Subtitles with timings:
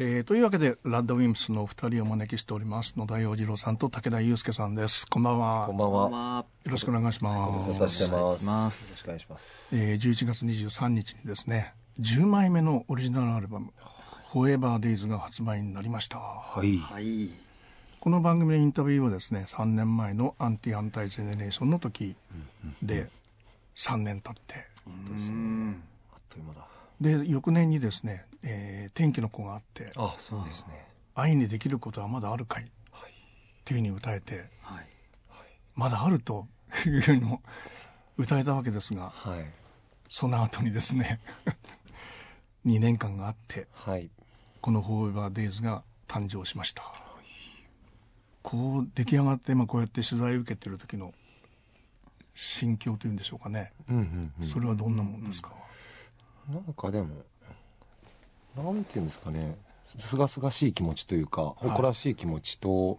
[0.00, 5.08] えー、というわけでラッドウィンプスのお二人をお招きしております野田洋次郎さんと武田祐介さんです。
[5.08, 5.66] こんばんは。
[5.66, 6.44] こんばんは。
[6.64, 7.68] よろしくお願いします。
[7.68, 9.76] ご無沙汰してますよろしくお願いします。
[9.76, 13.72] えー、11月23日にですね10枚目のオリジナルアルバム
[14.30, 16.18] 「フォーエバーデイズが発売になりました。
[16.18, 17.30] はい、はい、
[17.98, 22.14] この番組のインタビューはですね3年前のアンティアンタイゼネレーションの時
[22.84, 23.10] で
[23.74, 24.54] 3年経って。
[25.12, 25.76] ですね
[26.12, 33.10] あっという間だで翌年にですね、えー天気の子があってあそうですね「愛にできることはまだあるかい」はい。
[33.10, 33.14] っ
[33.64, 34.86] ていうふうに歌えてはい、
[35.74, 36.48] まだあると
[36.86, 37.42] いうふうにも
[38.16, 39.44] 歌えたわけですがはい。
[40.08, 41.20] その後にですね
[42.66, 44.10] 2年間があってはい。
[44.60, 46.82] この「フォーエバーデイズが誕生しました。
[48.42, 51.12] こう出来上がって、まあ、こうやって取材を受けてる時の
[52.34, 54.46] 心境というんでしょうかね、うんうんうん。
[54.46, 55.52] それはどんなもんですか、
[56.48, 57.08] なんかでも
[58.56, 59.56] なんていうんですかね。
[59.96, 62.98] すがすがしい気持ちというか誇らしい気持ちと、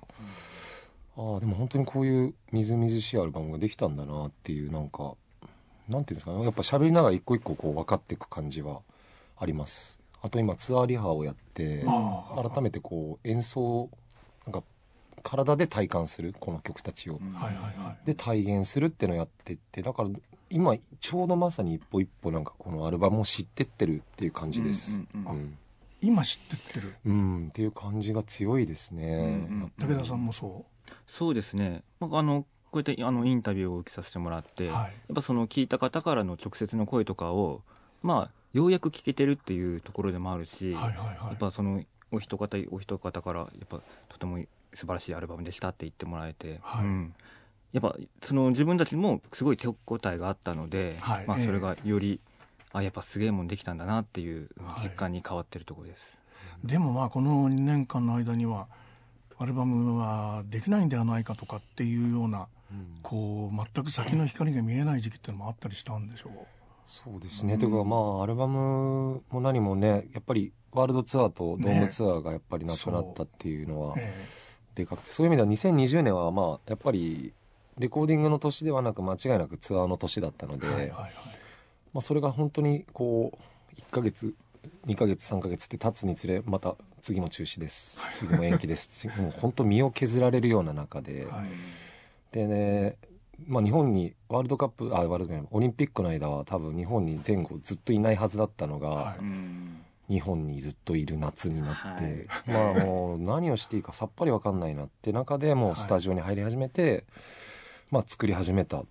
[1.18, 5.16] ああでも本当にこういうみずみずしいアルバムができたんだなっていうなんか
[5.88, 6.44] なんていうんですかね。
[6.44, 8.82] やっぱ喋りながら一個一個こう分かっていく感じは
[9.38, 10.00] あります。
[10.22, 13.90] あと今ツアーリハをやってあ改めてこう演奏
[14.46, 14.64] なんか
[15.22, 18.06] 体で体感するこの曲たちを、はいはいはい。
[18.06, 20.10] で体現するってのをやってってだから
[20.50, 25.04] 今ちょうどまさに一歩一歩なんかこのアルバムを知ってってるっていう感じです。
[25.14, 25.58] うんうんうん。
[26.02, 26.96] 今知ってってる？
[27.06, 29.04] うんっていう感じが強いですね、
[29.50, 30.66] うんうん武田さんもそ
[31.06, 37.62] そうですね、まあ、あのこうやってあのインタビューを受けさせてもらって、う、やはい、っぱその聞いた方からの直接の声とかを、
[38.02, 41.16] まあ、ようやく聞けてるっていうところでもあるし、はいはいはい。
[41.28, 44.40] やっぱそのお一方お一方からやっぱとても
[44.74, 46.86] 素晴らしいアルバムでしたって言ってもらえて、はい。
[46.86, 47.14] うん
[47.72, 49.76] やっぱその自分たちもすごい手応
[50.06, 51.28] えがあったので、はい。
[51.28, 51.46] まあ、ええ。
[51.46, 52.20] それがより、
[52.72, 56.18] あやっぱすげえもんできたんだなっていうはい実感に変わってるところです。
[56.64, 58.68] でもまあこの2年間の間には
[59.38, 63.00] アルバムはできないんではないかとかっていうようなうん。
[63.02, 66.32] こう全く先の光が見えない時期っていうのもあったりしたんでしょう。
[66.86, 74.12] そうですね、というかまあアルバムも何もねやっぱりワールドツアーとドームツアーがやっぱりなくなったっていうのはえ
[74.74, 77.32] でかくてそういう意味では2020年はまあやっぱり
[77.80, 81.14] レコーディングの年ではなく間違いなくツアーの年だったので、えはいはいはい。
[81.94, 84.36] まあ、それが本当にこう1ヶ月
[84.86, 88.02] 2ヶ月3ヶ月って経つにつれまた次も中止です。
[88.14, 88.88] 次も延期です。
[88.88, 91.46] 次もう本当身を削られるような中で、はい。
[92.34, 92.98] でね、
[93.48, 99.20] まあ、日本にワールドカップあワールドカップオリンピックの間は多分日本に前後ずっといないはずだったのが、はい。
[99.20, 102.74] うん日本にずっといる夏になって、はい。
[102.76, 107.06] まあもう何をしていいかさっぱり分かんないなって中でもうスタジオに入り始めて、
[107.92, 108.84] まあ作り始めた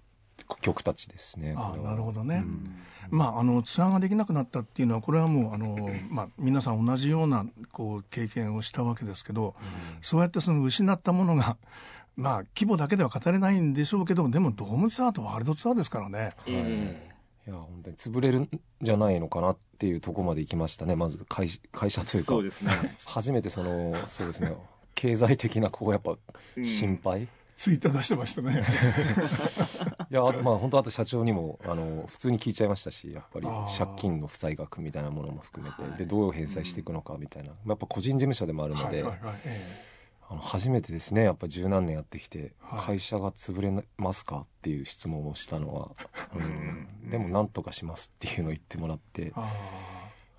[0.60, 1.54] 曲たちですね。
[1.56, 2.76] あなるほどね、うん。
[3.10, 9.54] まあ、あのツアーができなくなったっていうのはこれはもうあの、まあ、皆さん同じようなこう経験をしたわけですけど、
[10.00, 11.56] そうやってその失ったものが、
[12.16, 16.32] まあ、規模だけでは語れないんでしょうけどでもドームツアーとワールドツアーですからね。
[16.47, 17.12] え
[17.47, 17.50] い。
[17.50, 18.50] や本当に潰れるん
[18.82, 20.97] じゃないのかなっていうところまで行きましたね。
[20.97, 22.72] まず会会社というかそうですね。
[23.06, 24.54] 初めてそのそうですね。
[24.94, 26.16] 経済的なこうやっぱ
[26.56, 26.64] うん。
[26.64, 28.62] 心配、いツイッター出してましたね。
[30.10, 33.46] やあとまあ本当あと社長にもあの普通に聞いちゃいましたしやっぱり
[33.76, 35.98] 借金の負債額みたいなものも含めて、はい。
[35.98, 39.34] でどう返済していくのかみたいな、やっぱ個人事務所でもあるので、はいはいはい。
[39.44, 39.98] え
[40.30, 41.24] あの初めてですね。
[41.24, 42.80] やっぱ十何年やってきて、はい。
[42.80, 45.90] 会社が潰れますかっていう質問をしたのは、
[46.36, 49.32] うん、 でもなんとかしますっていうのを言ってもらって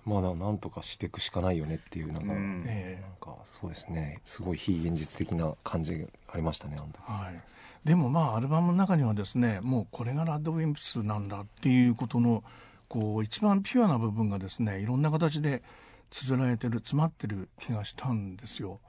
[0.04, 2.64] まあななんとかしていくしかないよねっていうなんか、うん。
[2.64, 4.20] なんかそうですね。
[4.24, 6.94] すごい非現実的な感じがありましたねあの時。
[7.08, 7.42] えはい、
[7.84, 12.42] でもまあアルバムの中にはですねもうこれがラッドウィンプスなんだっていうことの
[12.88, 15.62] こう一番ピュアな部分がですねいろんな形で
[16.10, 18.80] 綴られてる詰まってる気がしたんですよ。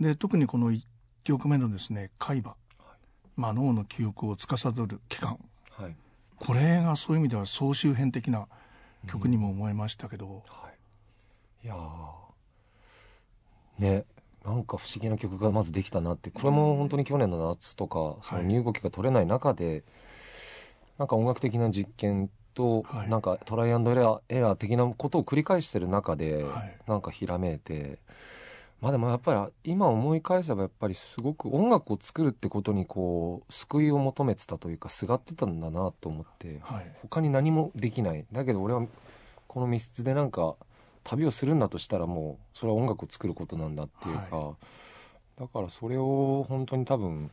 [0.00, 0.82] で特にこの1
[1.22, 2.56] 曲目のですね「海馬」
[3.36, 5.38] まあ、脳の記憶を司る器官
[5.70, 5.96] はい、
[6.38, 8.46] これがそういう意味では総集編的な
[9.06, 10.70] 曲にも思えましたけど、は
[11.62, 12.22] い、いやー。
[13.78, 14.04] ね
[14.44, 16.30] なんか不思議な曲がまずできたなって。
[16.30, 19.84] これも本当に去年の夏とかその身動きが取れない中で、
[20.98, 23.08] なんか音楽的な実験と、はい。
[23.08, 26.76] なんかトライアンドエラーエラー的なことを繰り返してる中で、はい。
[26.88, 27.98] なんかひらめいて
[28.82, 36.92] まあでもやっぱり今思い返せばやっぱりすごく音楽を作るってことにこう救いを求めてたというかすがってたんだなと思ってはい。
[37.00, 38.26] 他に何もできない。
[38.32, 38.84] だけど俺は
[39.46, 40.56] この密室でなんか
[41.04, 44.56] 旅をするんだとしたらもうそれは音楽を作ることなんだっていうか、
[45.38, 47.30] だからそれを本当に多分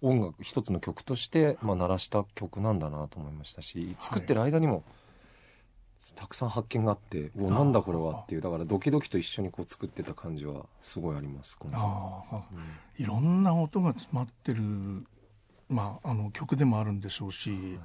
[0.00, 4.82] 音楽一つの曲として、まあ、鳴らした曲なんだなと思いましたし作ってる間にも
[6.16, 11.56] たくさん発見があって「おなんだこれは」っていうだからドキドキと一緒にこう作ってた感じはすごいあります
[12.52, 12.56] う
[13.00, 14.62] んいろんな音が詰まってる、
[15.68, 17.78] まあ、あの曲でもあるんでしょうし、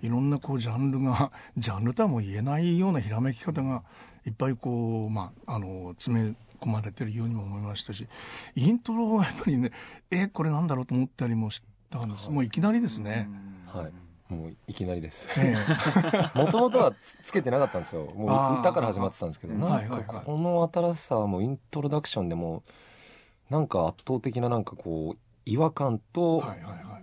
[0.00, 0.08] い。
[0.08, 3.82] ろんなこうジャンルが ジャンルとはもう言えないようなひらめき方が
[4.26, 8.08] いっぱいこう、まあ、あの詰め込まれてるようにも思いましたし
[8.54, 9.70] イントロはやっぱりね
[10.10, 13.28] えこれなんだろうと思ったりもしたんです、もういきなりですね。
[13.66, 14.03] はい
[14.34, 15.28] もういきなりです。
[15.40, 15.54] え
[16.34, 18.06] もともとはつつけてなかったんですよ。
[18.14, 19.54] もう歌から始まってたんですけど。
[19.54, 22.62] なんかこの新しさはもうイントロダクションでも
[23.50, 26.42] なんか圧倒的ななんかこう違和感えと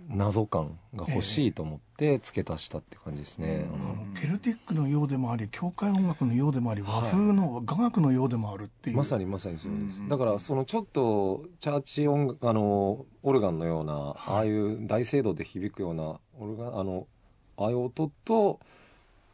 [0.08, 3.66] 謎感が欲しいと思って付け足したって感じですね、
[4.20, 10.08] ケルティックのようでもあり教会音楽のようでもあり和風の雅楽のようでもあるっていう、まさにまさにそうです、うん。
[10.08, 17.06] だからそのちょっとチャーチ音楽あのオルガンのような、ああいう大聖堂で響くようなオルガンあの
[17.64, 18.60] ああいう音と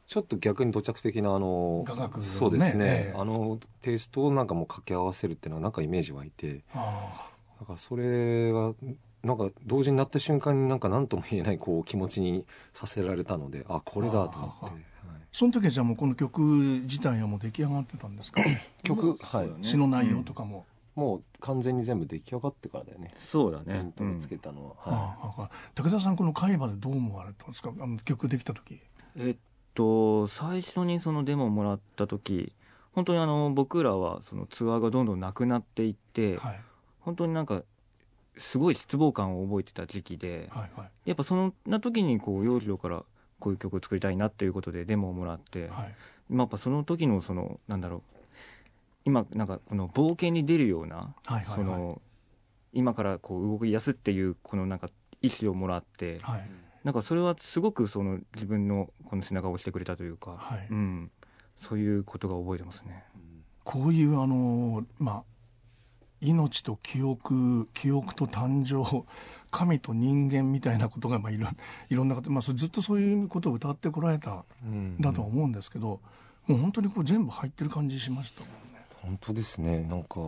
[0.07, 2.09] ちょっと逆に土着的なあのね。
[2.21, 3.19] そうですね、ええ。
[3.19, 6.63] あのテイストをなんかもう掛け合わせるっていうのはなんかイメージ湧いて。
[6.75, 7.31] あ
[7.61, 8.73] だからそれが
[9.25, 14.77] なんか同時になった瞬間になんか何とも言えないこう気持ちにさせられたのであこれだと思って、
[15.33, 18.43] その時はじゃあもうこの曲自体はもう出来上がってたんですか？
[18.85, 19.51] 曲はい。
[19.63, 20.67] 詩の内容とかも、
[20.99, 23.12] もう完全に全部出来上がってからだよね。
[23.15, 23.79] そうだね。
[23.79, 25.00] イントロつけたのは、あはい。
[25.00, 27.73] あああ武田さんこの海馬でどう思われたんですか？
[27.81, 28.81] あの曲できた時。
[29.17, 29.37] えっ
[29.75, 32.53] と最初にそのデモをもらった時
[32.93, 36.61] 本当にあの僕らはそのツアーがどんどんなくなっていって、はい。
[37.00, 37.62] 本当になんか
[38.37, 40.91] すごい失望感を覚えてた時期で、はいはい。
[41.06, 43.05] やっぱそんな時にこう陽次郎から
[43.39, 45.95] こういう曲を作りたいなっていうことでデモをもらって、はい。
[46.29, 48.08] まあやっぱその時のそのなんだろう
[49.05, 51.56] 今なんかこの冒険に出るような、はいはいはい。
[51.56, 52.03] その
[52.73, 54.89] 今からこう動き出すっていうこのなんか
[55.23, 56.50] 意思をもらって、はい。
[56.85, 60.67] なんかそれはすごくその自分のこの背中を押してくれたというか、はい。
[60.71, 61.11] うん、
[61.56, 63.05] そういうことが覚えてますね。
[63.65, 65.23] こういうあのまあ
[66.21, 69.05] 命と記憶記憶と誕生
[69.50, 71.49] 神と人間みたいなことがまあいろ
[71.91, 76.00] いろんなこと、まあ、ずっとそういうことを歌ってこられたうんだとは思うんですけど、
[76.47, 78.43] もう本当にこう全部入ってる感じしました。
[79.03, 79.83] 本当ですね。
[79.85, 80.19] なんか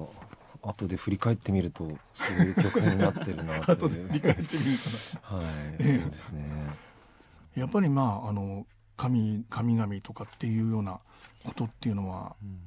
[0.62, 4.70] 後で振り返ってみるとそういう曲になってるなと 後で振り返ってみる
[5.22, 5.42] は
[5.78, 6.44] いそうですね。
[7.54, 11.00] とやっぱりまああの神神々とかっていうような
[11.44, 12.60] ことっていうのはうん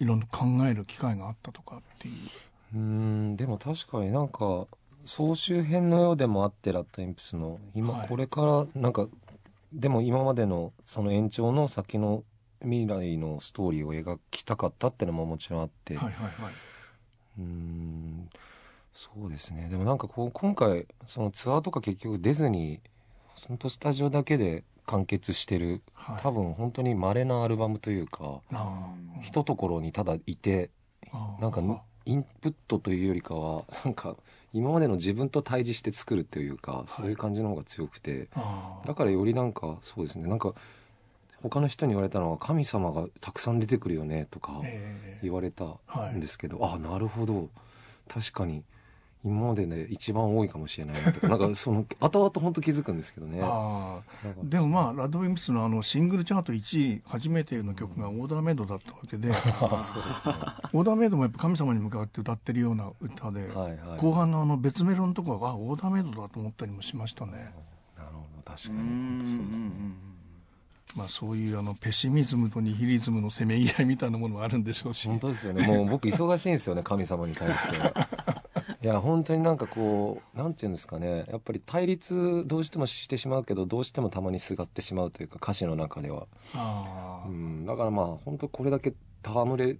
[0.00, 2.14] いろんな考える機会があったとかっていう。
[2.74, 4.66] うーんでも確かになんか
[5.06, 7.58] 総集編のようでもあってラッドインプスの。
[7.74, 8.08] 今、はい。
[8.08, 9.08] これからなんか
[9.72, 12.24] でも今までのその延長の先の
[12.62, 16.32] 未来のストーリーを描きたかったってのももちろんあって、はいはいはい。
[17.38, 18.28] うーん
[18.92, 19.68] そうですね。
[19.70, 22.80] でもなんかこう今回そのツアーとか結局出ずに
[23.48, 26.22] 本当スタジオだけで完結してるはい。
[26.22, 28.40] 多分本当に稀なアルバムというか
[29.22, 30.70] ひとところにただいて
[31.40, 31.60] なんか
[32.06, 34.16] インプットというよりかはなんか
[34.52, 38.28] 今までの自分と対峙して作るというかそういう感じの方が強くて。
[38.86, 40.28] だからよりなんかそうですね。
[40.28, 40.52] なんか
[41.44, 45.18] 他の人に言われたのは神様がたくさん出てくるよねとかええ。
[45.22, 46.14] 言われたはい。
[46.16, 47.50] んですけど、あなるほど。
[48.08, 48.64] 確かに
[49.24, 51.28] 今までで一番多いかもしれないなとか。
[51.28, 53.40] なんか その後々本当気づくんですけどね。
[54.42, 59.34] でもまあラッドウィンプスのあのシングルチャート1位初めての曲がオーダーメイドだったわけで ね。
[59.34, 63.98] オーダーメイドもやっぱ神様に向かって歌ってるような歌で、はいはい。
[63.98, 67.32] 後半のあの別メロのとこはあオーダーメイドだと思ったりもしましたね、
[67.96, 68.42] なるほど。
[68.44, 68.78] 確かに。
[68.78, 69.70] 本当そうですね。
[70.94, 75.08] まあ、そういうあのペシミズムとニヒリズムのせめぎ合いみたいなものもあるんでしょうし。
[75.08, 75.66] 本当ですよね。
[75.66, 78.08] もう僕忙しいんですよね神様に対しては。
[78.82, 81.24] いや本当になんかこうなんていうんですかね。
[81.30, 86.26] やっぱり対立どうしてもしてしまうけどどうしてもたまにすがってしまうというか歌詞の中では、
[87.26, 88.92] うん、だからまあ本当これだけ
[89.24, 89.78] 戯れ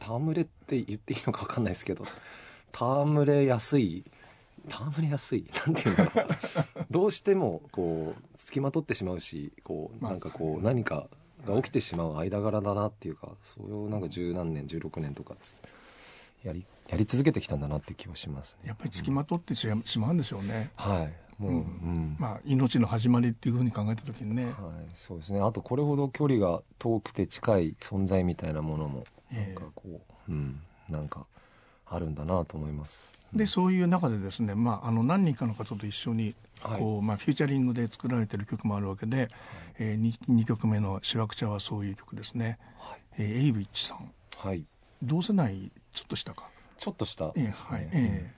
[0.00, 2.06] 戯れって言っていいのか分かんないですけど
[2.72, 4.04] 戯れやすい
[4.70, 5.46] 戯れやすい。
[5.66, 6.26] なんていうんだろう。
[6.90, 11.08] どうしてもこう付きまとってしまうしこうまあなんかこう何か
[11.46, 15.60] が起きてしまう間柄だなっていうかそれをなんか十何年16年とかつ
[16.42, 18.68] やりやり続けてきたんだなっていう気はしますね。
[18.68, 21.42] やっぱり付きまとってししまうんでしょうね、はい。
[21.42, 21.60] もう、ううん。
[21.62, 24.54] んまあ、命の始まりっていうふうに考えた時にね、はい、
[24.92, 25.40] そうですね。
[25.40, 30.60] あとこれほど距離が遠くて近い存在みたいなものもなんえかこう、うん。
[30.88, 31.26] なんか
[31.86, 33.12] あるんだなと思います。
[33.34, 36.80] えでそういう中でですね、まあ、あの何人かの方と一緒にはい。
[36.80, 39.28] こう、まあ、フューチャリングで作られてる曲もあるわけで、
[39.78, 44.10] え 2, 曲目の「しわくちゃ」はそういう曲ですね、はい、えーエイブイッチさん。
[44.36, 44.64] はい、
[45.02, 46.48] 同世代ちょっとしたか？
[46.78, 47.26] ちょっとした。
[47.26, 47.68] ええですね。
[47.70, 48.34] はいええ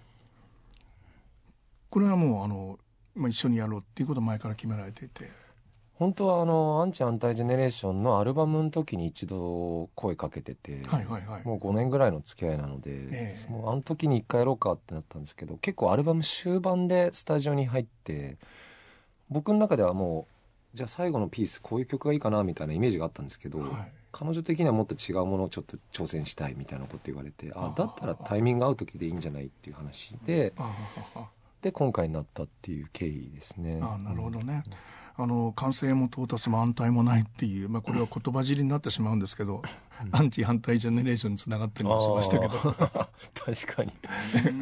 [1.88, 2.79] これはもうあの、
[3.15, 5.31] まあ、一緒にやろうっていうことを前から決められていて
[5.99, 11.45] 本当はあのアンチアンタイジェネレーションのアルバムの時に一度声かけてて、はいはいはい。
[11.45, 13.35] もう5年ぐらいの付き合いなので、ええ。
[13.35, 18.37] そのあの時に一回やろうかってなったんですけど結構アルバム終盤でスタジオに入って
[19.31, 20.26] 僕の中ではも
[20.75, 23.71] うじゃあ最後のピースこういう曲がいいかなみたいなイメージがあったんですけど、はい。
[24.12, 30.55] 彼女的にはもっと違うものをちょっと挑戦したいみたいなこと言われてああだったらタイミング合う時でいいんじゃないっていう話で
[31.61, 33.79] で今回になったっていう経緯ですね。
[33.83, 34.62] ああなるほどね、
[35.18, 39.62] あの完成も到達も安泰もないっていう、まあ、これは言葉尻になってしまうんですけど、
[40.12, 42.52] アンチ反対ジェネレーションにつながってるのもしましたけど。
[43.35, 43.92] 確かに。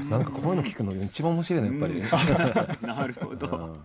[0.08, 3.46] なんかこういうの聞くの一番面白いねやっぱり、 なるほど。
[3.48, 3.78] 面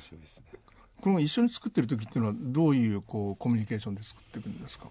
[0.00, 0.46] 白いですね。
[1.00, 4.86] この一緒に作ってる時っていうのはどういうこうコミュニケーションで作っていくんですか？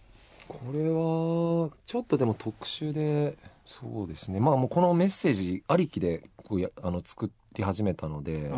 [0.47, 4.39] これはちょっとでも特殊でそうですね。
[4.39, 8.51] まあもうこのメッセージありきでこうやあの作り始めたので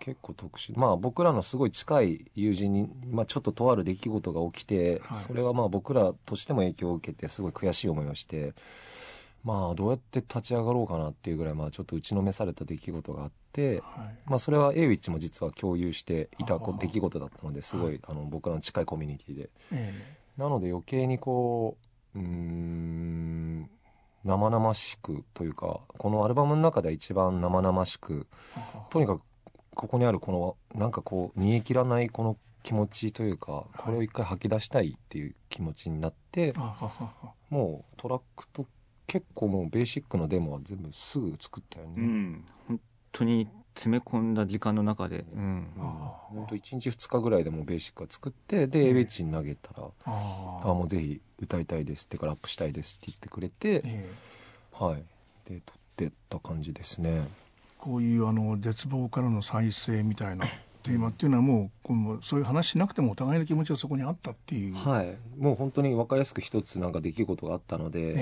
[0.00, 0.78] 結構特殊。
[0.78, 5.18] まあ僕らのすごい近い友人に、まあ、ちょっととある出来事が起きて、はい。
[5.18, 8.54] それがまあ僕らとしても影響を受けてすごい悔しい思いをして
[9.44, 14.18] まあどうやって立ち上がろうかなっていうぐらいまあちょっと打ちのめされた出来事があって、はい。
[14.26, 19.50] まあ、それは A ウィッチも実は共有していた出来事だったのですごいあの僕らの近いコミュニティで。
[19.72, 19.92] え。
[20.36, 21.76] なので余計にこ
[22.14, 23.70] ううーん
[24.24, 28.26] 生々しくというかこのアルバムの中では一番生々しく
[28.90, 29.22] とにかく
[29.74, 36.54] ここにあるこのなんかこう煮え切らないこの気持ちというかこれを一回吐き出したいっていう気持ちになって
[37.50, 38.66] もうトラックと
[39.06, 41.92] 結構もうベーシックのデモは全部すぐ作ったよね。
[41.98, 42.44] うん。
[42.66, 42.80] 本
[43.12, 54.10] 当に詰め込んだ時間の中で、うん、本当1日2日ぐらいでもうベーシックは作ってでェッジに投げたら「ああもうぜひ歌いたいです」ってからラップしたいですって言ってくれてええ。
[54.72, 55.04] はい。
[55.44, 57.28] で撮ってった感じですね。
[57.78, 60.46] こういうあの絶望からの再生みたいな
[60.82, 65.16] テーマっていうのはもうこのそういう話しなくてもお互いの気持ちがそこにあったっていう、はい。
[65.38, 68.14] もう本当に分かりやすく一つなんか出来事があったので、え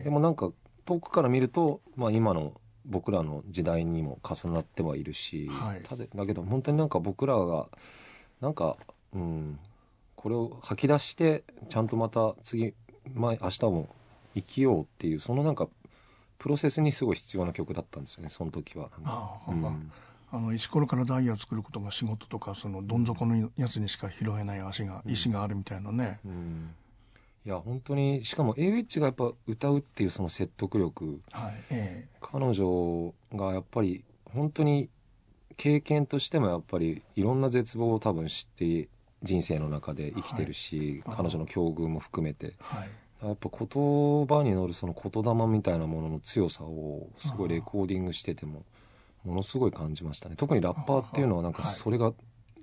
[0.00, 0.04] え。
[0.04, 0.52] でもなんか
[0.84, 5.82] 遠くから見ると、まあ、今の僕らの時代にも重なってはいるし、はい。
[5.82, 7.66] ただだけど本当になんか僕らが
[8.40, 8.76] なんか
[9.12, 9.58] うん
[10.14, 12.74] これを吐き出してちゃんとまた次
[13.14, 13.88] 前明日も
[14.34, 15.68] 生きようっていうそのなんか
[16.38, 18.90] プロセスにすごい必要な曲だったんですよねその時は。
[19.04, 19.92] ああうん。
[20.32, 26.74] あの石ころからダイヤを作ることが仕事とかそのどん底のやつにしか拾えない足が、石があるみたいなね、うん
[27.46, 31.20] いや本当にしかも A ウィッチがやっぱ歌うっていうその説得力。
[31.30, 34.88] はいえ彼女がやっぱり本当に
[35.56, 38.88] 経験としてもやっぱりいろんな絶望を多分知って
[39.22, 41.16] 人生の中で生きてるし、はい。
[41.18, 42.46] 彼女の境遇も含めて。
[42.48, 42.88] えはい。
[43.28, 48.64] やっぱ言葉に乗るその言霊みたいなものの強さをすごいレコーディングしてても
[49.24, 50.34] ものすごい感じましたね。
[50.36, 51.72] 特にラッパーっていうのはなんかはい。
[51.72, 52.12] それが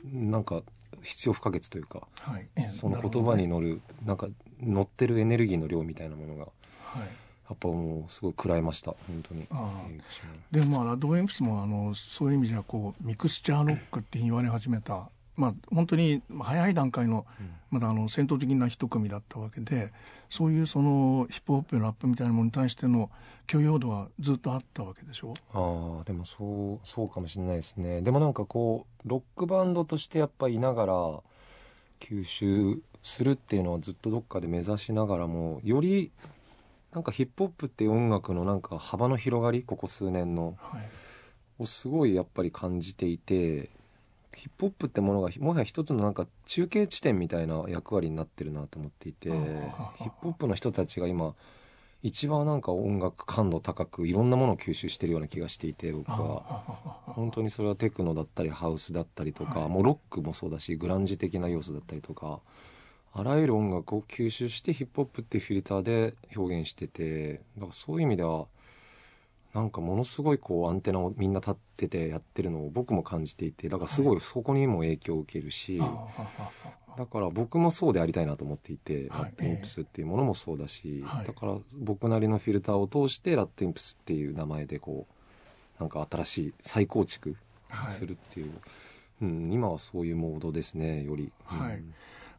[0.04, 0.62] なんか
[1.02, 2.50] 必要不可欠というかはい。
[2.58, 2.68] ええ。
[2.68, 4.28] その言葉に乗るなんか
[4.66, 6.46] 乗ってるエネルギーの量みたいなものが
[6.84, 7.08] はい。
[7.50, 8.96] やっぱもうすごい食らいました。
[9.08, 9.46] 本当に。
[10.52, 15.10] でまあラッドウェンプスもあのそういう意味ではこうミクスチャーロックって言われ始めた。
[15.36, 17.26] まあ本当に早い段階の
[17.70, 19.92] まだあの戦闘的な一組だったわけで
[20.30, 23.10] そういうそのヒップホップやラップみたいなものに対しての
[23.46, 25.34] 許容度はずっとあったわけでしょ？
[25.54, 28.02] ああでもそうそうかもしれないですね。
[28.02, 30.94] でもなんかこうロックバンドとしてやっぱいながら
[32.00, 36.12] 吸収するっていうのはずっとどっかで目指しながらもより
[36.94, 40.90] なんかヒップホップっていう音楽のなんか幅の広がりここ数年のはい。
[41.60, 43.70] をすごいやっぱり感じていて
[44.36, 51.36] ヒップホップってものがもはや一つのなんか中継地点みたいな役割になってるなと思っていてヒあッあプホップの人たちが今
[52.02, 59.70] 一番なんか音楽感度高くいろんなものを吸収してるような気がしていて僕あはあ本当にそれはテクノだったりハウスだったりとか、はい。
[59.70, 62.40] もうロックもそうだしグランジ的な要素だったりとか
[63.16, 68.48] あらゆる音楽を吸収してヒップホップっていうフィルターで表現しててだからそういう意味では
[69.54, 79.24] なんかものすごいこうアンテナをみんな立っててやってるのを僕も感じていてだからすごいそこにも影響を受けるし、ああああだから僕もそうでありたいなと思っていて、はい。
[79.24, 81.28] ラットインプスっていうものもそうだし、はい。
[81.28, 85.08] だから僕なりのフィルターを通してラットインプスっていう名前でこ
[85.80, 87.36] うなんか新しい再構築
[87.70, 88.52] はいするっていう、
[89.22, 91.78] うん、今はそういうモードですねより、はい。
[91.78, 91.94] うん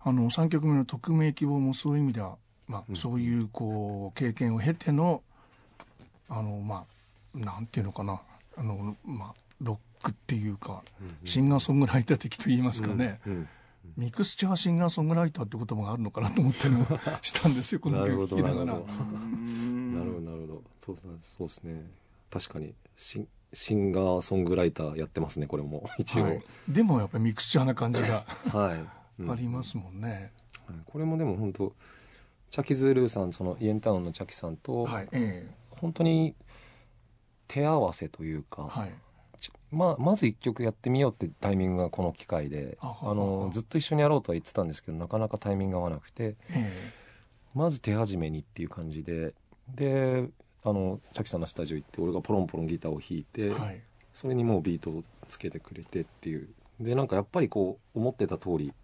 [0.05, 2.37] あの3曲目の「匿名希望」もそういう意味では、
[2.69, 2.97] まあうん。
[2.97, 5.23] そういうこう経験を経ての
[6.29, 6.85] あのま
[7.35, 8.21] あなんていうのかな。
[8.57, 10.83] あの、まあ、ロックっていうか、
[11.25, 13.49] シンガーソングライター的と言いますかね、うんうん
[13.97, 16.87] ミクスチャーシンガーソングライターって言葉があるのかなと思ったりも
[17.23, 18.65] したんですよ この曲聴きながら。
[18.65, 18.93] なるほど。
[18.95, 20.63] なるほどなるほど。
[20.81, 21.13] そうですね。
[21.21, 21.91] そうですね
[22.31, 25.89] 確かにシンシンガーソングライターやってますねこれも。
[25.99, 28.25] 一応、はい、でもやっぱりミクチャーな感じが。
[28.53, 28.79] はい。
[28.79, 28.89] うん
[29.29, 30.33] ありますもんね、
[30.67, 30.77] はい。
[30.85, 31.73] これもでも本当
[32.51, 36.35] チャキズールーさんそのイエンタウンのチャキさんと、はいえ本当に
[37.49, 38.91] 手合わせというか、えはい。
[39.41, 46.73] ちまあ、まず一曲やってみようってタイミングがこの機会であのずっと一緒にやろうとは言ってたんですけどなかなかタイミングが合わなくてえ
[47.55, 49.35] まず手始めにっていう感じで
[49.75, 50.29] で
[50.65, 53.81] あのチャキさんのスタジオ行って俺がポロンポロンギターを弾いて、えはい。
[54.15, 56.49] それにもうビートをつけてくれてっていう。
[56.81, 58.75] でなんかやっぱりこう思ってた通りはい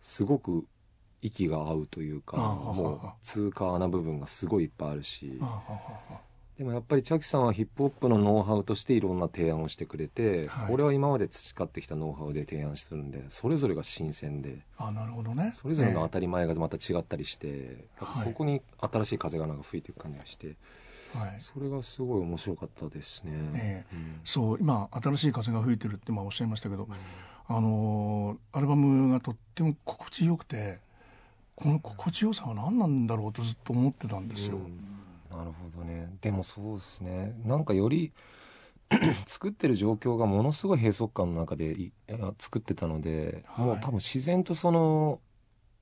[0.00, 0.66] すごく
[1.22, 5.40] 息が合うというかもう通過な部分がすごいいっぱいあるし。
[6.58, 10.72] でもやっぱりチャキさんはヒップホップのノウハウとしていろんな提案をしてくれて、はい。
[10.72, 14.58] 俺は今まで培ってきたノウハウで提案してるんでそれぞれが新鮮で。
[14.76, 15.52] あなるほどね。
[15.54, 20.56] それぞれの当えたり前がまた違ったりして、そこに新しい風がなんか吹いていく感じがして
[21.14, 21.34] えはい。
[21.38, 23.32] それがすごい面白かったですね。
[23.54, 23.94] ええ。
[23.94, 24.20] うん。
[24.24, 26.88] そう今新しい風が吹いてるって今おっしゃいましたけど、
[27.48, 30.78] あのーアルバムがとっても心地よくて
[31.56, 35.36] この心地よさは何なんだろうとずっと思ってたんですよ、うん。
[35.36, 36.08] なるほどね。
[36.20, 37.34] でもそうですね。
[37.44, 38.12] なんかより
[39.26, 41.90] 作ってる状況がものすごい閉塞感の中で
[42.38, 43.66] 作ってたので、はい。
[43.66, 45.20] もう多分自然とその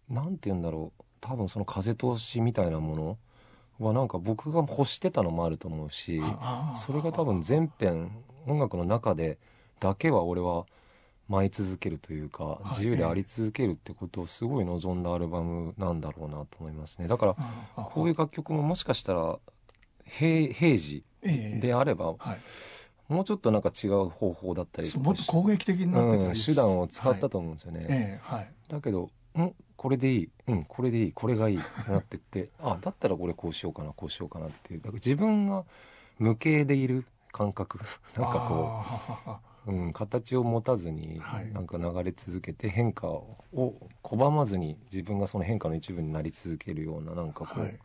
[0.08, 1.02] なんて言うんだろう。
[1.20, 3.18] 多分その風通しみたいなもの
[3.87, 6.23] はなんか僕が欲してたのもあると思うし
[6.75, 8.12] それが多分全編
[8.46, 9.38] 音楽の中で
[9.80, 10.66] だけは俺は
[11.28, 12.68] 舞い続けるというかい。
[12.71, 17.09] 自由であり続けるってことをすごい望んだアルバムなんだろうなと思いますね。
[17.09, 17.35] だから
[17.75, 19.38] こういう楽曲ももしかしたら
[20.04, 21.61] 平平時ええ。
[21.61, 28.49] であればはい、もうちょっとなんか違う方法だったりもっと攻撃的になってたうん、り手段を使ったと、と思うんですよね、はい。
[28.68, 29.52] だけど「ん？
[29.76, 30.30] これでいい？
[30.47, 31.12] うんこれでいい。
[31.12, 34.80] これがいい」ってなってって あだったらこれこうしようかなこうしようかなっていう。
[34.80, 35.64] だから自分が
[36.18, 37.78] 無形でいる感覚。
[38.16, 41.52] なんかこああはははう、うん、形を持たずにはい。
[41.52, 43.37] なんか流れ続けて変化を
[44.02, 47.78] 拒まずに自分がその変化の一部になり続けるようななんかこう、はい。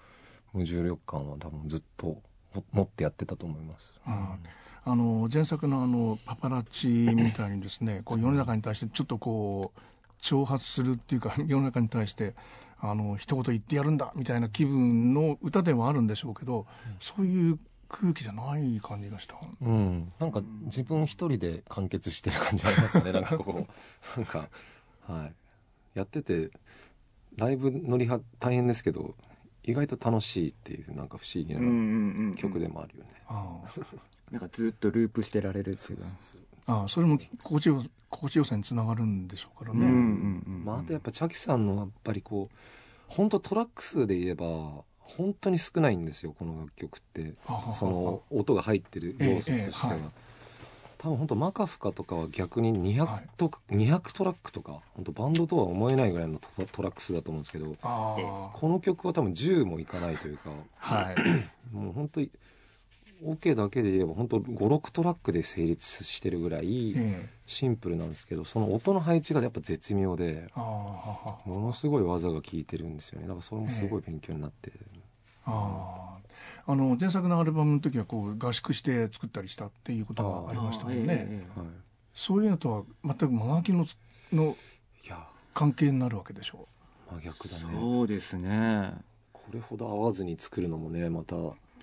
[0.54, 2.08] 無重力感は多分ずっと
[2.54, 3.94] も持ってやってたと思います。
[4.06, 4.38] あ
[4.86, 4.96] あ。
[4.96, 9.80] の前作のあのパパラッチみたいにですねこう世の中に対してちょっとこう
[10.22, 12.34] 挑発するっていうか 世の中に対して
[12.80, 16.66] あの一言言ってやるんだみたいな気分の歌ではあるんでしょうけど、
[17.00, 17.60] そういう
[17.92, 19.36] 空気じゃない感じがした。
[19.62, 23.68] うん、なんか自分一人で完結してる感じありますよねなんかこ
[24.16, 24.16] う。
[24.20, 24.48] なんか
[25.02, 25.34] はい。
[25.94, 26.52] やってて
[27.36, 29.16] ライブ乗りは大変ですけど
[29.64, 33.60] 意外と楽しいっていうなんか不思議な曲でもあるよね、あ
[34.32, 36.06] なんかずっとループしてられるっていうか。
[36.68, 39.86] あああそれも心地よ心地よさにつながるんでしょうからね。
[39.86, 42.56] うんうんうんまあ、あとやっぱチャキさんのやっぱりこう
[43.08, 44.84] 本当トラック数で言えば
[45.18, 47.34] 本当に少ないんですよこの楽曲って。
[47.74, 50.02] その音が入ってる要素としては、ええええはい。
[50.98, 53.30] 多分本当マカフカとかは逆に200はい。
[53.36, 61.16] と、200トラックとか本当バンドとは思えないぐらいのトトラック数だと思うんですけどあこの曲は多分10もいかないというかあはい。
[61.74, 62.30] もう本当に
[63.24, 67.30] OK だけで言えば本当56トラックで成立してるぐらいええ。
[67.48, 73.28] シンプルなんですけどその音の配置がやっぱ絶妙でものすごい技が効いてるんですよね。
[73.28, 74.91] だからそれもすごい勉強になって、あ
[75.52, 76.18] あ
[76.68, 81.46] あの前作のアルバムの時はこう合宿して作ったりしたっていうことがありましたもんね、
[82.14, 83.98] そういうのとは全く真逆のつ
[84.32, 84.56] の
[85.06, 85.28] いや。
[85.54, 86.68] 関係になるわけでしょ
[87.12, 87.64] 真逆だね。
[87.72, 88.94] そうですね。
[89.34, 91.36] これほど合わずに作るのもねまた。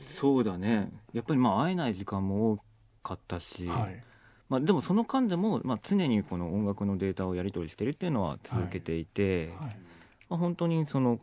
[0.04, 0.90] そうだね。
[1.12, 2.59] やっぱりまあ会えない時間も多
[3.02, 4.02] かったし、う、はい。
[4.48, 9.76] まあ、でもその間でも、まあ、常にこの音楽のデータをやり取りしてるっていうのは続けていて、はい。
[10.31, 11.20] まあ、本当にその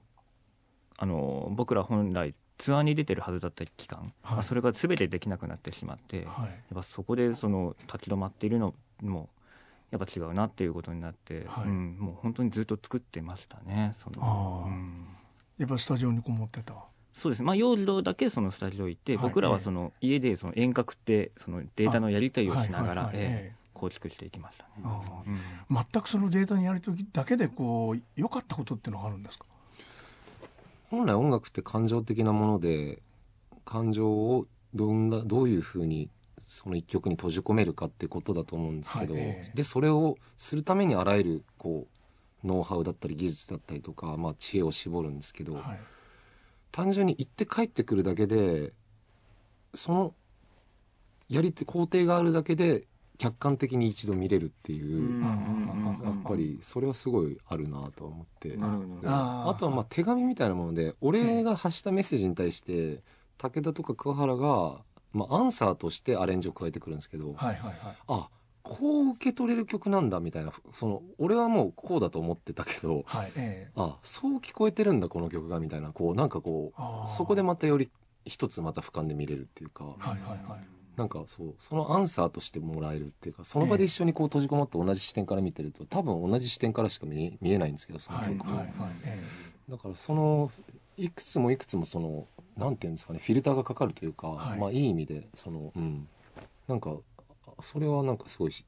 [0.98, 4.36] あの僕ら本来ツアーに出てるはずだった期間、はい。
[4.36, 6.50] まあ、それが全てできなくなってしまって、やはい。
[6.50, 9.30] っぱそこでその立ち止まっているのも
[9.92, 11.66] やっぱ違うなっていうことになって、はい。
[11.66, 15.06] うん、もう本当にずっと作ってましたねそのうん。
[15.58, 16.74] やっぱスタジオにこもってた？
[17.14, 17.40] そうです。
[17.40, 19.24] ね、まあ、幼児だけそのスタジオ行って、はい。
[19.24, 23.14] 僕らはその家でその遠隔ってそのデータのやり取りをしながら
[23.74, 24.70] 構築していきましたね。
[24.86, 25.78] あうん。
[25.78, 29.46] あ全くそのデータにやりときだけでこう良かったことっていうのはあるんですか？
[30.90, 33.02] 本来音楽って感情的なもので
[33.66, 36.10] 感情をどんなどういうふうに
[36.46, 39.24] その一曲に閉じ込めるかってことだと思うんですけど、はい。
[39.24, 41.88] ええでそれをするためにあらゆるこ
[42.44, 45.64] うノウハウだったり技術だったりとか、まあ、知恵を絞るんですけど、はい。
[46.72, 48.74] 単純に行って帰ってくるだけで
[49.74, 50.14] その
[51.30, 52.84] やり手工程があるだけで
[53.18, 58.58] 客観的に一度見れるっていう、やっぱりそれはすごいあるなとは思って。
[58.62, 63.02] あとはまあ手紙みたいなもので俺が発したメッセージに対して
[63.38, 64.82] 武田とか桑原が
[65.16, 67.76] まあ、アンサーとしてアレンジを加えてくるんですけど、はいはいはい。
[68.08, 68.28] あ
[68.64, 73.72] こう受け取れる曲なんだみたいなその俺はもうこうだと思ってたけどはいええ。
[73.76, 77.90] あそう聞こえてるんだこの曲がみたいなこうなんかこうそこでまたより
[78.26, 89.20] 一つまた俯瞰で見れるっていうか、はいはいはいなんかそうそのアンサーとしてもらえるっていうかその場で一緒にこう閉じこもって同じ視点から見てると多分同じ視点からしか見え見えないんですけどその曲を、はいはいはいえ
[89.70, 90.52] だからその
[90.98, 94.60] いくつもいくつもそのなんていうんですかねフィルターがかかるというか、はい。
[94.60, 96.08] まあいい意味でそのうん。
[96.68, 96.96] なんか
[97.60, 98.66] それはなんかすごいし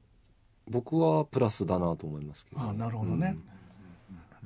[0.68, 3.36] 僕はプラスだなと思いますけど、あなるほどね。
[3.54, 3.58] え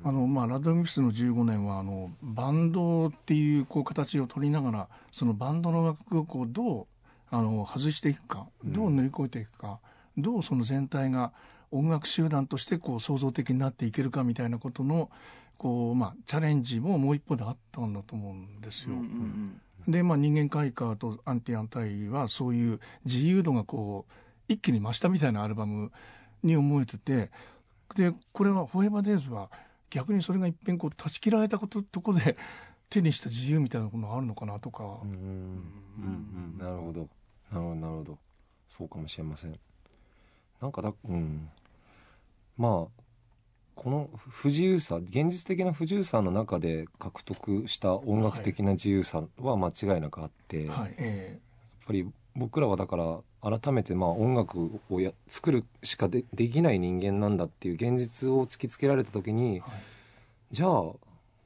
[0.05, 6.87] あのまあラッドウィンプスの15年はあのバンドっていうこう形を取りながらそのバンドの楽をこうどう
[7.33, 9.81] あの外していくかどう乗り越えていくか、
[10.17, 11.33] どうその全体が
[11.71, 15.11] 音楽集団としてこう創造的になっていけるかみたいなことの
[15.57, 18.95] こう、まあ、チャレンジももう一歩であったんだと思うんですよ。
[18.95, 24.13] うんうんで、まあ、人間開花とアンティアンタイはそういう自由度がこう
[24.47, 25.91] 一気に増したみたいなアルバム
[26.45, 27.33] に思えてて
[27.97, 29.51] でこれは「フォーエバーデイズは
[29.91, 32.37] 逆にそれがいっぺんこう断ち切られたこととこで
[32.91, 36.59] 手にした自由みたいなものがあるのかなとか、うんうんうん。
[36.59, 37.09] なるほど
[37.53, 38.19] なるほどなるほど。
[38.69, 39.59] そうかもしれません。
[40.61, 41.49] なんかだうん。
[42.57, 43.03] まあ
[43.75, 51.39] この不自由さ現実的な不自由さの中で獲得した音楽的な自由さは間違いなくあって、やっはいえ
[51.87, 59.71] ぱり僕らはだから改めてまあ音楽をや作るしかでできない人間なんだっていう現実を突きつけられた時に、はい。
[60.53, 60.83] じゃあ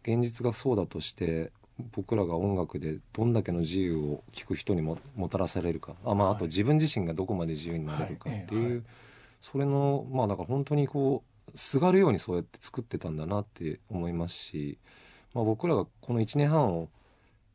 [0.03, 5.95] 現実がそうだとして僕らが音楽でどんだけの自由を聴く人にももたらされるか。
[6.05, 6.39] あ,、まあ、あはい。
[6.39, 8.73] と自分自身がどこまで自由になれるかっていう、はい。
[8.73, 8.83] ええはい。
[9.41, 11.23] それのまあだから本当にこ
[11.55, 14.79] うすがるようにそうやって作ってたんだなって思いますし、
[15.35, 16.89] まあ、僕らがこの1年半を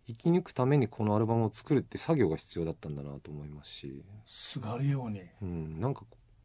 [0.07, 5.21] 生き抜くためにこのアルバムを作るって作業が必要だったんだなと思いますし、すがるように。
[5.41, 6.03] うん、なんか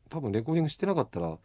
[0.09, 1.37] 多分レコーディングしてなかったら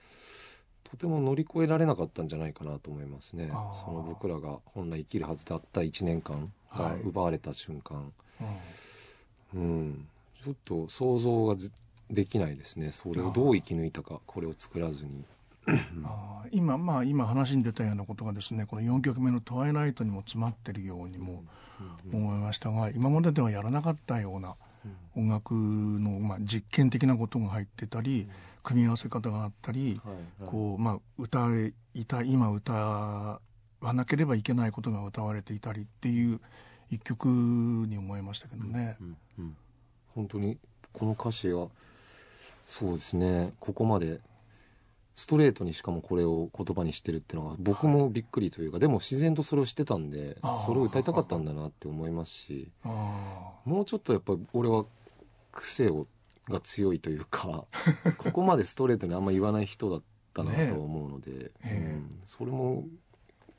[0.84, 3.52] とても乗り越えられなかったんじゃないかなと思いますね。
[3.74, 7.02] その僕らが本来生きるはずだった1年間がはい。
[7.02, 8.12] 奪われた瞬間、
[9.54, 9.62] うん。
[9.62, 10.08] うん。
[10.44, 11.72] ちょっと想像がず
[12.10, 12.92] できないですね。
[12.92, 15.24] それをどう生き抜いたかこれを作らずに。
[16.04, 16.50] あー。
[16.52, 21.44] 今まあ今話に出たようなことがですねこの4曲目の「トワイライト」にも詰まってるようにも
[22.12, 24.56] 思いましたが今までではやらなかったような
[25.16, 28.28] 音楽の、まあ、実験的なことが入ってたり
[28.64, 30.52] 組み合わせ方があったりはいはい。
[30.52, 31.48] こうまあ歌
[31.94, 33.40] いた今歌わ
[33.82, 36.40] なければいけないことが歌われていたりっていう
[36.90, 38.98] 一曲に思いましたけどね。
[39.02, 39.58] うんうん
[40.14, 40.58] 本当に
[40.92, 41.70] この歌詞は
[42.66, 43.54] そうですね。
[43.62, 44.20] ここまで
[45.16, 54.86] ストレートにしかもこれを言葉にしてるっていうのは僕もびっくりというか、でも自然とそれをしてたんでそれを歌いたかったんだなって思いますしあもうちょっとやっぱり俺は
[55.52, 56.08] 癖を
[56.52, 57.66] が強いというか
[58.18, 60.02] ここまでストレートにあんま言わない人だっ
[60.34, 61.94] たなと思うので、ええ。
[61.94, 62.20] うん。
[62.24, 62.86] それも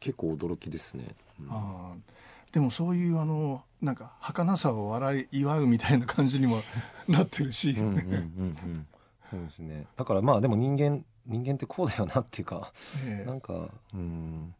[0.00, 1.14] 結構驚きですね。
[1.40, 2.52] うんーあー。
[2.52, 6.60] でもそういうあのなんか儚さを笑い祝うみたいな感じにも
[7.08, 8.86] なってるし、うんうんうんうん。
[9.30, 9.86] そうですね。
[9.96, 12.72] だからまあでも人間人間ってこうだよなっていうか
[13.06, 13.26] ええ。
[13.26, 14.54] なんかうん。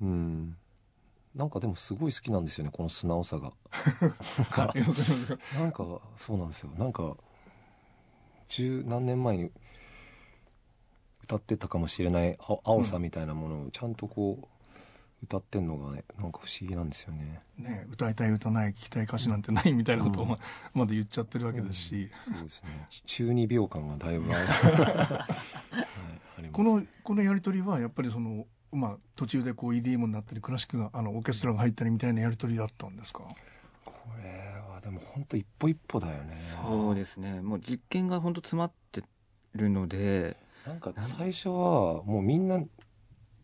[0.00, 0.56] うん。
[1.34, 3.52] なんかでもすごい好きなんですよねこの素直さが。
[5.54, 6.70] なんかそうなんですよ。
[6.76, 7.16] なんか
[8.48, 9.50] 十何年前に
[11.24, 14.46] 歌ってたかもしれない青青さみたいなものをちゃんとこう
[15.24, 17.40] 歌ってんのがねなんか不思議なんですよね。
[17.58, 20.38] ね、歌いたい歌ない聞きたい歌詞なんてないみたいなことをま,、
[20.74, 22.86] まだ言っちゃってるわけですし、そうですね。
[23.06, 24.46] 中二病感がだいぶある、
[25.16, 25.26] は
[26.44, 33.22] いこのこのやり取りはやっぱりその、まあ、途中でこう EDM になったりクラシックがあのオーケストラが入ったりみたいなやり取りだったんですか？
[34.86, 36.36] でも本当一歩一歩だよね。
[36.62, 37.40] そうですね。
[37.40, 39.02] もう実験が本当詰まって
[39.54, 40.36] るので。
[40.64, 42.60] なんか最初はもうみんな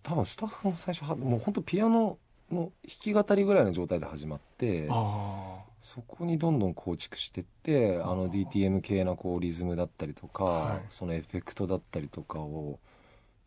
[0.02, 2.18] 多分スタッフも最初はもう本当ピアノ
[2.50, 10.80] の弾き語りぐらいの状態で始まってあそこにどんどん構築してってあの DTM 系なこうリズムだったりとか、はい。
[10.88, 12.78] そのエフェクトだったりとかを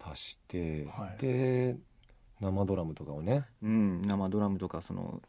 [0.03, 1.21] 足して、はい。
[1.21, 1.77] で
[2.41, 5.21] 生ドラムとかをね、うん、生ドラムとかその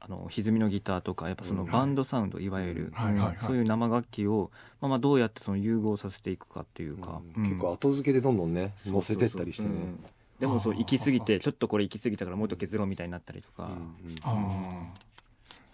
[0.00, 1.70] あの歪みのギターとかやっぱそのうん。
[1.70, 3.14] バンドサウンド、いわゆる、はい。
[3.14, 3.26] はい。
[3.26, 3.36] はい。
[3.46, 7.42] そういう生楽器を、まあ、まあどうやってその融合させていくかっていうか、うん。
[7.42, 9.68] 結構後付けでどんどんね乗せてったりしてね。
[9.68, 10.04] うん。
[10.38, 15.08] でもそう行き過ぎてちょっとこれ行き過ぎたからもっと削ろうみたいになったりとか、うんうんああ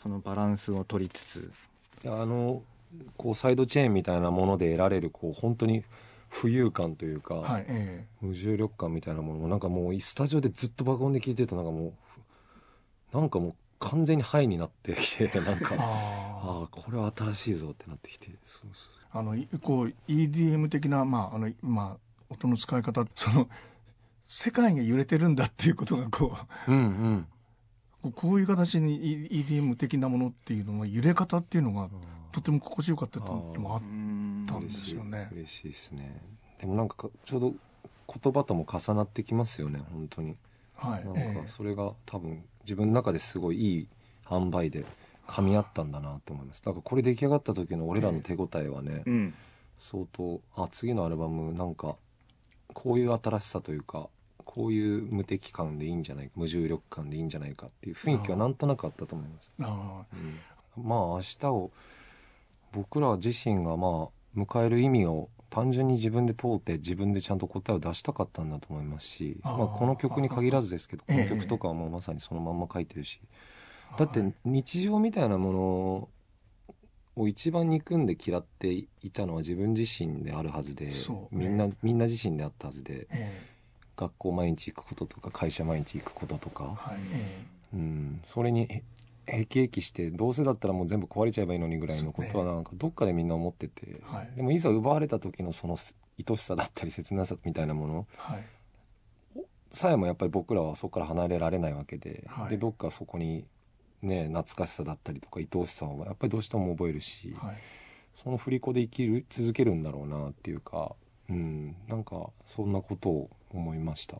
[0.02, 1.50] そのバランスを取りつつ。
[2.02, 2.62] であの
[3.16, 5.82] こうサイドチェーンみたいなもので得られるこう本当に
[6.30, 11.94] 浮遊感というか、はいえ無重力感みたいなものもなんかもうスタジオでずっと爆音で聴いてるとなんかも
[13.12, 18.28] うなんかもう完全にハイになってきてなんかあああこれは新しいぞってなってきて。
[18.42, 23.48] そうそうああのいこう EDM 的なまああのまあ音の使い方その
[24.26, 27.26] 世界が揺れてるんだっていうことがこううんうん。
[28.02, 31.88] こうこういう形に E- EDM 的なものっていうのの揺れ方っていうのが
[32.32, 35.28] とても心地よかったってもあっうんたんですよね。
[35.32, 36.20] 嬉しいですね。
[36.58, 37.54] でもなんかかちょうど
[38.22, 40.36] 言葉とも重なってきますよね本当に。
[40.74, 43.88] はい、なんえかそれが多分自分の中ですごいいい
[44.30, 44.84] 塩梅で
[45.26, 46.62] 噛み合ったんだなと思います。
[46.62, 49.34] だからこれ出来上がった時の俺らの手応えはね、うん。
[49.78, 51.96] 相当あ次のアルバムなんか
[52.72, 54.08] こういう新しさというか
[54.44, 60.04] こういう無敵感でいいんじゃないか無重力感でいいんじゃないかっていう雰囲気はなんとなくあったと思います、えあ
[60.76, 60.84] うん。
[60.84, 61.70] まあ明日を
[62.72, 73.20] 僕ら自身がまあ迎える意味を単純に自分で問うて自分でちゃんと答えを出したかったんだと思いますしまあ、この曲に限らずですけどこええの曲とかはもうまさにそのまんま書いてるし、
[73.92, 76.08] あだって日常みたいなもの
[77.16, 80.92] を一番憎んで嫌っていたのは自分自身であるはずで、
[81.30, 83.40] みんなみんな自身であったはずでえ
[83.96, 87.44] 学校毎日行くこととか会社毎日行くこととか、えはいえ。
[87.74, 88.82] うん、それに
[89.26, 94.30] へへきへきしてどうせだったらもう全部壊れちゃえばいいのにぐらいのことはなんかどっかでみんな思ってて、はい。
[94.36, 95.76] でもいざ奪われた時のその
[96.28, 98.06] 愛しさだったり切なさみたいなもの。
[98.12, 98.44] えはい。
[99.72, 102.50] さえもやっぱり僕らはそこから離れられないわけで,、はい。
[102.50, 103.44] でどっかそこに
[104.02, 107.56] ね懐かしさだったりとか愛おしさをやっぱりどうしても覚えるし、はい。
[108.12, 110.94] その振り子で生きる続けるんだろうなっていうか、
[111.28, 114.18] うん、なんかそんなことを思いました。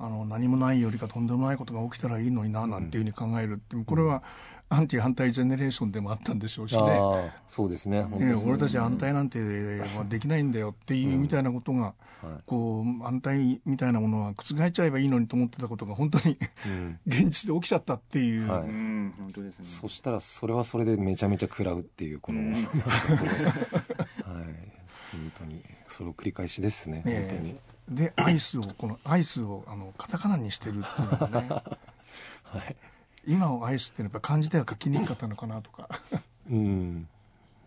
[0.00, 4.22] あの何もないよりかとんでもないことが起きたらいいのにななんていうふうに考えるってこれは
[4.72, 7.32] アンティ反対ジェネレーションでもあったんでしょうしね。
[7.48, 8.06] そうですね。
[8.06, 9.40] ね俺たち反対なんて
[9.96, 12.42] まあできないんだよっていうみたいなことが、はい。
[12.46, 17.00] こう反対みたいなものは覆っちゃえばいいのにと思ってたことが本当にうん。
[17.04, 18.62] 現実で起きちゃったっていう、はい。
[18.62, 19.64] うん本当ですね。
[19.64, 22.64] そしたらそれはそれでめちゃめちゃ食らうっていうこの、 はい。
[25.10, 27.28] 本当にそれを繰り返しですね、ええ。
[27.28, 31.48] 本当にでアイスをこのアイスをあのカタカナにしてるっていうのがね。
[32.44, 32.76] はい。
[33.26, 35.88] 今をアイスってやっぱ漢字では書きにくかったのかなとか。
[36.50, 37.08] うん。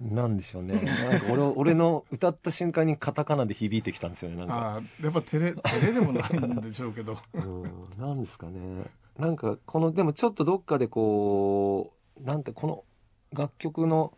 [0.01, 0.75] なんでしょうね。
[0.75, 4.55] なんか俺俺の歌った瞬間にカタカナで響いてきたんですよねなんか。
[4.55, 7.17] ああやっぱ照れ照れでもないんでしょうけど。
[7.33, 7.63] うん。
[7.97, 8.85] なんですかね。
[9.17, 12.83] なんかこのでもちょっとどっかでこうなんてこの
[13.31, 14.13] 楽曲の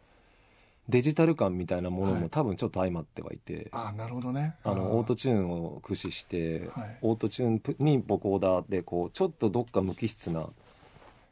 [0.88, 2.22] デジタル感みたいなものはい。
[2.22, 4.56] も多分ちょっと相まってはいて、ああなるほどね。
[4.64, 6.98] あのオートチューンを駆使して、はい。
[7.02, 10.48] オートチューンにボコーダーでこうちょっとどっか無機質な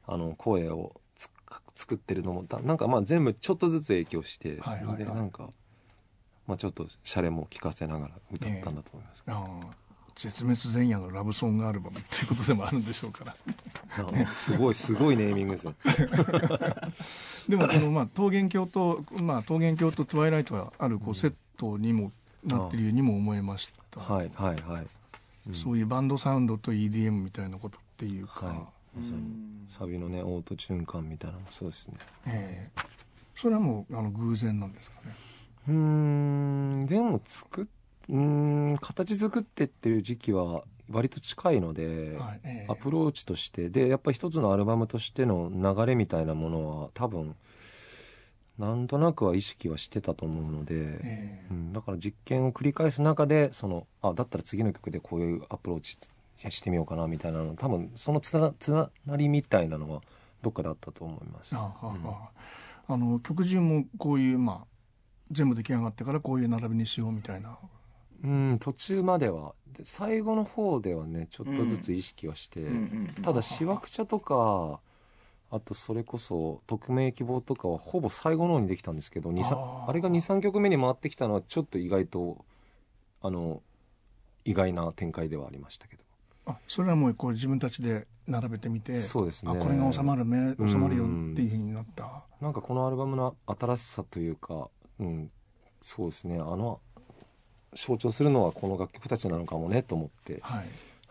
[0.08, 1.30] あの声をつ
[1.76, 4.98] 作ってるのもだなんかまあ全部ちょっとずつ影響して、はいはいはい。
[4.98, 5.50] でなんか、
[6.48, 9.83] まあ、ちょっとシャレも聞かせながら歌ったんだと思います、ああ
[10.15, 13.36] 絶滅前夜のラブソングアルバムっていうことでもあるんでしょうから。
[14.28, 15.76] すごいすごいネーミングですよ。
[17.49, 22.12] でもこのまあ桃源郷とまあ桃源郷とトゥワイライトがあるこうセットにも
[22.43, 24.88] なってるようにも思えました、はいはいはい、
[25.47, 25.56] うん。
[25.56, 28.56] そういうバンドサウンドと EDM みたいなことっていうか、はい。
[28.97, 29.21] まさに。
[29.67, 31.97] サビのねオートチューン感みたいなのもそうですね。
[32.28, 32.82] ええ。
[33.36, 35.15] それはもうあの偶然なんですかね。
[35.67, 36.86] うーん。
[36.86, 37.65] でも作っ
[38.10, 38.18] うー
[38.74, 42.72] ん形作ってっていう時期は割と近いので、はいええ。
[42.72, 43.70] アプローチとして。
[43.70, 47.36] でやっぱり一つのアルバムとしての流れみたいなものは多分
[48.60, 55.98] なんとなくは意識はしてたと思うので、えうん、だから実験を繰り返す中でそのあだったら次の曲でこういうアプローチ
[56.50, 60.02] してみようかなみたいなの多分そのつなつながりみたいなのは
[60.42, 61.56] どっかであったと思います。
[61.56, 61.74] あ
[62.86, 64.68] あの曲順もこういうまあ
[65.32, 67.58] 全部出来上がってからこういう並びにしようみたいな
[68.23, 69.53] うん途中までは。
[69.73, 72.63] で最後の方ではねちょっとずつ意識はして、
[73.23, 74.79] ただしわくちゃとか
[75.49, 79.89] あとそれこそ匿名希望とかはほぼ最後の方にできたんですけど2 3あー。
[79.89, 82.45] あれが23曲目に回ってきたのはちょっと意外と
[83.21, 83.62] あの
[84.45, 86.03] 意外な展開ではありましたけど。
[86.45, 89.51] あそれはもうこう自分たちで並べてみてそうですね。
[89.51, 92.23] あこれが収まるねうん収まるよっていうふうになった。
[92.41, 95.31] なんかこのアルバムの新しさというか、うん、
[95.81, 96.36] そうですね。
[96.36, 96.79] あの
[97.75, 100.67] 象徴するのはこの楽曲たちなのかもねと思って、はい。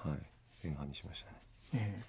[0.09, 0.19] はい、
[0.63, 1.39] 前半にしましたね。
[1.75, 2.03] え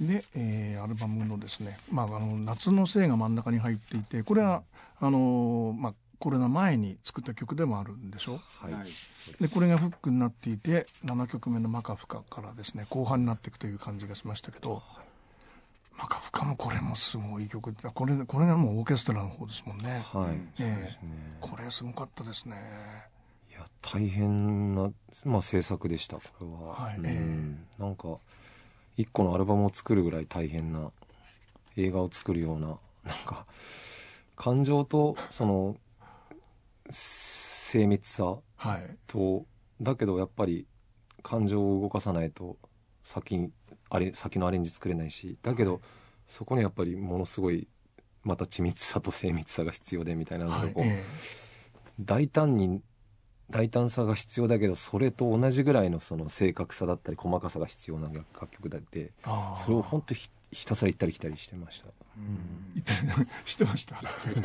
[0.00, 0.04] え。
[0.04, 4.62] で、えーアルバムのですね「まあ、あの夏のせい」が真ん中に入っていてこれは
[4.98, 8.38] あのーまあコロナ前に作った曲でもあるんでしょ？
[8.60, 8.72] はい、
[9.42, 14.82] でこれがフックになっていて7曲目の「マカフカ」からですね後半になっていくという感じがしましたけど、
[15.96, 21.36] マカフカもこれもすごい曲だこれこれがもうオーケストラの方ですもんね、はい、うんそうですね。
[21.40, 22.56] これすごかったですね。
[22.56, 23.09] い
[23.60, 24.90] や大変な、
[25.24, 26.96] まあ、制作でしたこれは、はい。
[26.96, 27.66] うん。
[27.78, 28.18] なんか
[28.96, 30.90] 一個のアルバムを作るぐらい大変な
[31.76, 32.78] 映画を作るようななん
[33.24, 33.46] か
[34.36, 35.76] 感情とその
[36.90, 38.96] 精密さはい。
[39.06, 39.46] と
[39.80, 40.66] だけどやっぱり
[41.22, 42.58] 感情を動かさないと
[43.02, 43.50] 先に
[43.88, 45.80] あれ先のアレンジ作れないしだけど
[46.26, 47.68] そこにやっぱりものすごい
[48.22, 50.90] また緻密さと精密さが必要でみたいなのでこう、はい。
[50.90, 51.04] え。
[52.00, 52.82] 大胆に
[53.50, 59.10] 大胆さが必要だけどそれと同じぐらいのその正確さだったり細かさが必要な楽曲だって
[59.56, 61.86] それを本当ひひたすら行ったり来たりしてました。
[62.74, 62.92] 言って
[63.44, 63.96] してました。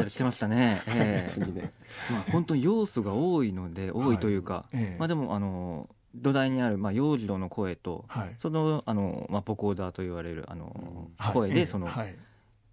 [0.10, 1.74] してましたね、 え本当にね。
[2.10, 5.00] えまあ、本当に要素が多いので多いというか、ええ。
[5.00, 8.36] まあ、でもあの土台にある、まあ、洋次郎の声とはい。
[8.38, 11.30] そのあの、まあ、ボコーダーと言われるあの、はい。
[11.30, 11.34] ええ。
[11.34, 12.16] 声でその、はい。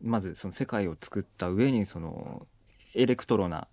[0.03, 2.47] まずその世界を作った上にその
[2.95, 3.69] エレクトロな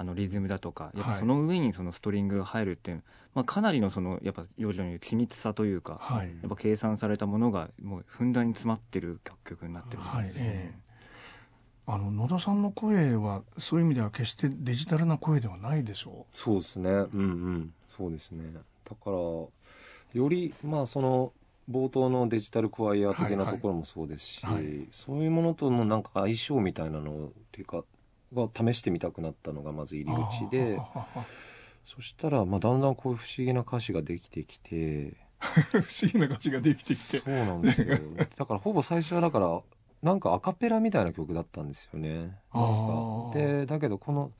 [0.00, 1.20] あのリズムだとかやっぱはい。
[1.20, 3.02] その上にそのストリングが入るっていう、
[3.34, 6.28] まあ、かなりのそのやっぱ洋次郎に緻密さというか、はい。
[6.28, 10.74] やっぱ計算されたものがもうふんだんに詰まってる楽曲になってるはいええ。
[11.86, 16.88] あの野田さんの声はそういう意味では決してデジタルな声ではないでしょそうですね。
[16.88, 17.72] うんうん。
[17.86, 18.54] そうですね。
[18.54, 18.60] だ
[18.96, 19.50] からよ
[20.14, 21.34] りまあその
[21.70, 24.88] 冒頭のデジタルクワイヤー的なところもそうですし、はいはい。
[24.92, 27.84] そういうものとのなんか相性みたいなのっていうか
[28.34, 30.78] が試してみたくなったのがまず入うり口で
[31.84, 37.18] そしたらまあだんだんこういう不思議な歌詞ができてきて 不思議な歌詞ができてきて。
[37.18, 37.96] そうなんですよ
[38.36, 39.60] だからほぼ最初はだから
[40.02, 42.36] なんかアカペラみたいな曲だったんですよね。
[43.34, 44.32] でだけどこの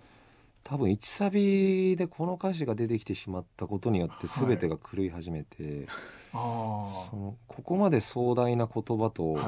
[0.63, 5.93] 多分1サビでこの歌詞が出てきてしまったことによって全てが狂い始めて、あ
[6.33, 9.39] そのここまで壮大な言葉と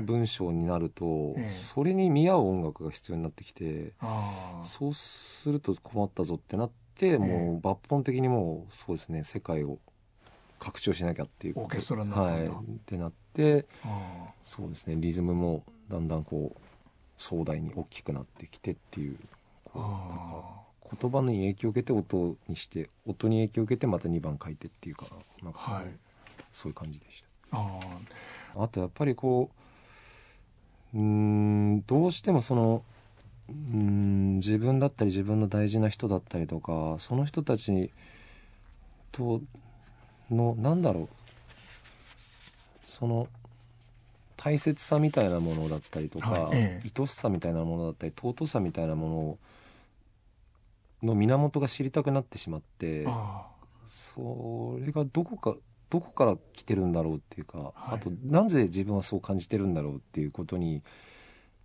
[0.00, 1.50] 文章になると、ええ。
[1.50, 3.92] それに見合う音楽が必要になってきて
[4.62, 9.78] そうすると困ったぞってなって、もう抜本的にもうそうですね世界を
[10.58, 12.50] 拡張しなきゃっていうオーケストラになったはい、っ
[12.86, 16.60] てなってあそうですねリズムもだんだんこう
[17.18, 19.16] 壮大に大きくなってきてっていう
[19.74, 25.06] 言葉に影響を受けて音にして音に影響を受けてまた2番書いてっていうか
[25.42, 25.86] なんかはい
[26.56, 27.78] そういう感じでしあ
[28.54, 29.50] たあとやっぱりこ
[30.94, 32.82] ううーんどうしてもその
[33.48, 37.90] うーん自分だったり自分の大事な人だったりとかその人たち
[39.12, 39.42] と
[40.30, 41.08] のなんだろう
[42.86, 43.28] その
[44.38, 46.90] 大切さみたいなものだったりとか、はいええ。
[46.98, 49.38] 愛しさみたいなものだったり尊さみたいなも
[51.02, 53.46] のの源が知りたくなってしまってあ
[53.86, 55.56] それがどこか
[55.88, 57.94] どこから来てるんだろうっていうか、はい。
[57.94, 60.82] あとなぜ自分はそう感じてるんだろうっていうことに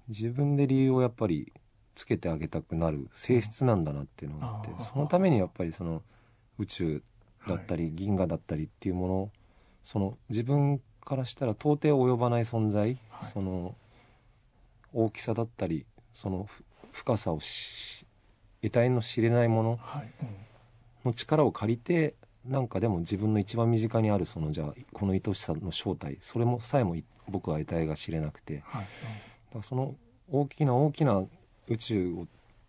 [0.07, 1.51] 自分で理由をやっぱり
[1.95, 6.03] つけてあげたくなる性質なんだなっていうのがあってそのためにやっぱりその
[6.57, 7.03] 宇宙
[7.47, 9.31] だったり銀河だったりっていうもの
[9.83, 13.25] その自分からしたら到底及ばない存在、はい。
[13.25, 13.75] その
[14.93, 18.05] 大きさだったりそのふ深さをし
[18.61, 19.79] 得体の知れないもの
[21.05, 28.57] の力を借りてなんかでも自分の一番身近にあるそのじゃあこの愛しさの正体それもさえもい僕は得体が知れなくて。
[28.57, 28.87] だかはい
[29.55, 29.95] らその
[30.29, 31.23] 大きな大きな
[31.67, 32.27] 宇宙を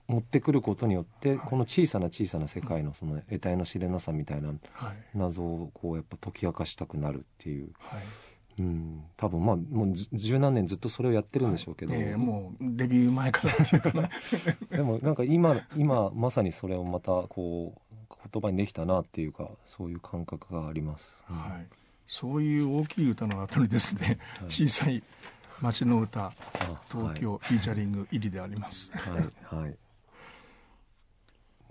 [0.09, 1.39] 持ってくることによって、はい。
[1.39, 4.59] この小さな小さな世界のその得体の知れなさみたいなはい。
[5.15, 8.01] 謎をこうやっぱ解き明かしたくなるっていう、はい。
[8.59, 14.11] うん、多分まあもうず十何年ずっとそれをやってるんでしょうけど、ええもうデビュー前からっていうかな
[14.77, 17.92] でもなんか今今まさにそれをまたこう
[18.31, 21.15] 言葉にできたなっていうかそういう感覚があります。
[21.29, 21.37] うん。
[21.37, 21.67] はい、
[22.07, 25.03] そういう大きい歌の後にですね、小さい
[25.61, 26.33] 町の歌あ
[26.91, 28.93] 東京フィーチャリング入りであります。
[28.97, 29.77] はいはい。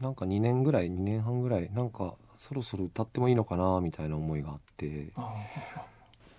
[0.02, 5.10] なんか2年ぐらい2年半ぐらいなんかそろそろ歌ってもいいのかなみたいな思いがあって。
[5.16, 5.34] あ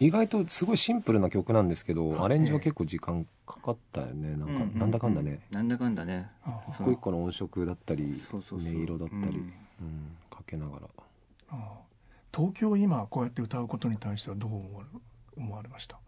[0.00, 4.36] 意外とすごいシンプルな曲なんですけどはいアレンジは結構時間かかったよね。
[4.36, 5.40] なんかなんだかんだね。
[5.50, 6.28] なんだかんだね。
[6.70, 10.88] 一個一個の音色だったり音色だったり、うんうんかけながら。
[11.50, 11.78] あ
[12.34, 14.88] 東京を今こうやって歌うことに対してはどう思われ
[15.36, 15.98] 思われました？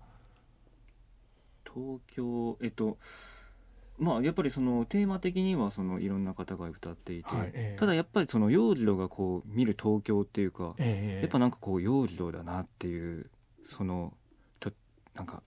[1.64, 2.98] 東京えっと
[3.98, 7.76] まあやっぱりそのテーマ的にはそのいろんな方が歌っていて、はいええ。
[7.78, 13.30] ただやっぱりその洋次郎がこう見る東京っていうか、ええやっぱなんかこう洋次郎だなっていう
[13.76, 14.12] その
[14.60, 14.72] ちょ
[15.14, 15.42] なんか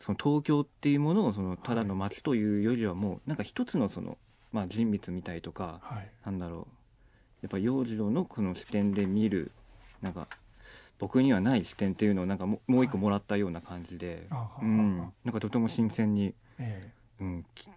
[0.00, 4.16] その東京っていうものをそのただの街というよりはもうなんか一つのその、
[4.52, 6.10] まあ、人物みたいとかはい。
[6.24, 6.74] なんだろう
[7.44, 9.52] やっぱ洋次郎のこの視点で見る
[10.00, 10.28] なんか
[10.98, 14.26] 僕にはない視点っていうのをなんかももう一個もらったような感じで、
[14.62, 14.98] うん。
[15.26, 16.90] なんかとても新鮮に、え
[17.20, 17.22] え。
[17.22, 17.68] うん、聞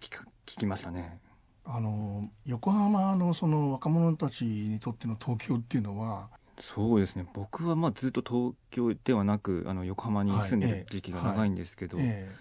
[0.46, 1.18] 聞きましたね。
[1.66, 7.26] あの横浜のその若者たちにとっての東京っていうのはそうですね。
[7.34, 12.34] 僕はまあずっと東京ではなくあの横浜に住んではいええる時期が長いんですけど、え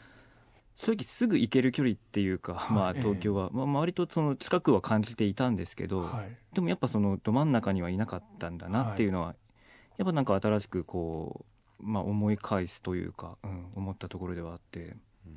[0.77, 2.77] 正直すぐ行ける距離っていうか、はい。
[2.77, 3.01] まあええ。
[3.01, 6.37] 東京は、まあ、割とその近くは感じていたんですけど、はい。
[6.53, 9.35] でもやっぱそのど真ん中にはいなかったんだなっていうのは、
[9.97, 11.45] やっぱなんか新しくこ
[11.79, 15.31] う、まあ、思い返すというか、うん、思ったところではあって、ま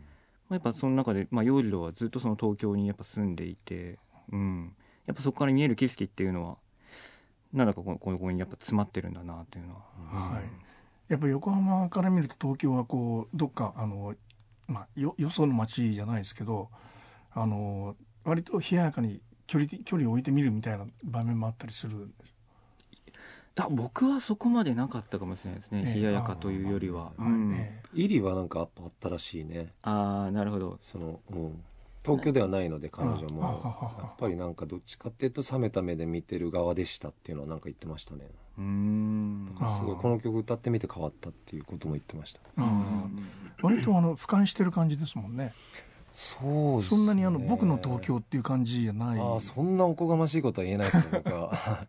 [0.50, 3.98] あ、やっぱその中で、まあ、ヨーリドはずっとその東京にやっぱ住んでいて、
[4.32, 4.72] うん、
[5.06, 6.56] やっぱそこから見える景色っていうのは
[7.52, 10.30] なんだかこのここにやっぱ詰まってるんだなっていうのは、うん。
[10.34, 10.44] はい。
[11.08, 14.14] やっぱ横浜から見ると東京はこうどっかあの、
[14.70, 16.70] まあ、よよその街じゃないですけど
[17.32, 22.34] あの割と冷ややかに距離距離を置いてみるみたいな場面もあったりするんです。
[23.56, 25.94] あ僕はそこまでなかったかもしれないですね、ええ。
[25.96, 27.52] 冷ややかというよりは、はいうん。
[27.52, 28.68] えイリはなんかあっ
[29.00, 31.62] たらしいねああなるほどその、うん、
[32.04, 33.42] 東京ではないので彼女うんも
[33.98, 38.28] やっぱりなんかどっちかっていうと冷めた目で見てる側でしたっていうのはなんか言ってましたね。
[38.58, 39.54] うーん。
[39.60, 42.40] あーすごいこの曲歌ってみて変わったっていうことも言ってました。
[43.62, 45.52] 割とあの俯瞰してる感じですもんね。
[46.12, 46.96] そうですね。
[46.98, 49.20] そんなにあの僕の東京っていう感じじゃない。
[49.20, 51.86] ああそんなおこがましいことは言えないですよ僕は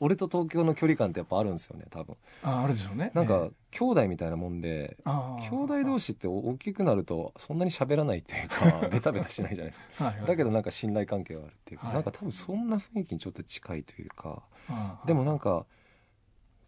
[0.00, 2.16] 俺と東京の距離感ってやっぱあるんですよね多分。
[2.42, 3.10] ああるでしょうね。
[3.14, 3.50] なんか、ええ。
[3.70, 10.04] 兄弟みたいなもんでああ兄弟同士って大きくなるとそんなに喋らないっていうか ベタベタしないじゃないですか。
[10.04, 10.26] はいはい。
[10.26, 11.94] だけどなんか信頼関係があるっていうか、はい。
[11.96, 15.66] なんか多分そんな雰囲気にちょっと近いというかああでもなんか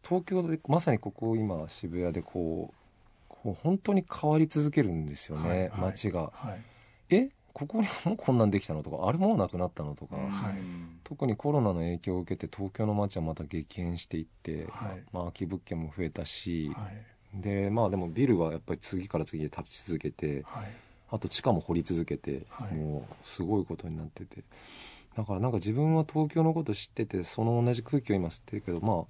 [0.03, 2.79] 東京でまさにここ今渋谷でこう
[3.29, 5.71] こう本当に変わり続けるんですよね、はいはい。
[5.81, 6.31] 街が。
[6.35, 6.63] はい。
[7.11, 7.31] え？
[7.53, 10.55] ここにもうこんなんできたのとかあれもうなくなったのとか、はい。
[11.05, 15.03] 特にコロナの影響を受けて東京の街はまた激変していって、はい。
[15.13, 16.89] まあ、空き物件も増えたし、は
[17.35, 17.41] い。
[17.43, 20.67] でまあでもビルはやっぱり次から次へ立ち続けてはい。
[21.11, 22.75] あと地下も掘り続けて、はい。
[22.75, 24.45] もうすごいことになってて。
[25.17, 29.05] だからなんか自分は東京のこと知っててその同じ空気を今吸ってるけどまあ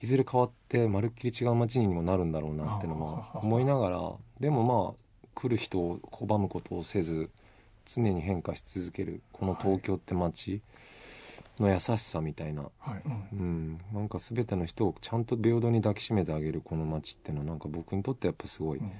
[0.00, 7.30] いずれ変わってまるっきり違う街にもなるんだろうなっていうのは思いながらでもまあ来る人を拒むことをせず
[7.86, 10.62] 常に変化し続けるこの東京って街
[11.58, 13.02] の優しさみたいな、はい。
[13.04, 13.28] うん。
[13.32, 18.92] うん、なんか全ての人をちゃんと平等に抱きしめてあげるこの街っていうのはなんか僕にとってやっぱすごいうん。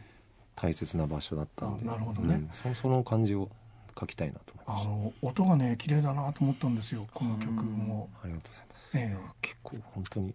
[0.57, 2.35] 大切な場所だったんで、あなるほどね。
[2.37, 2.49] うん。
[2.53, 3.51] そその感じを
[3.99, 8.09] 書きたいなと思いましたあの音がね綺麗だなと思ったんですよこの曲も。
[8.23, 9.17] ありがとうございます、え。
[9.41, 10.35] 結構本当に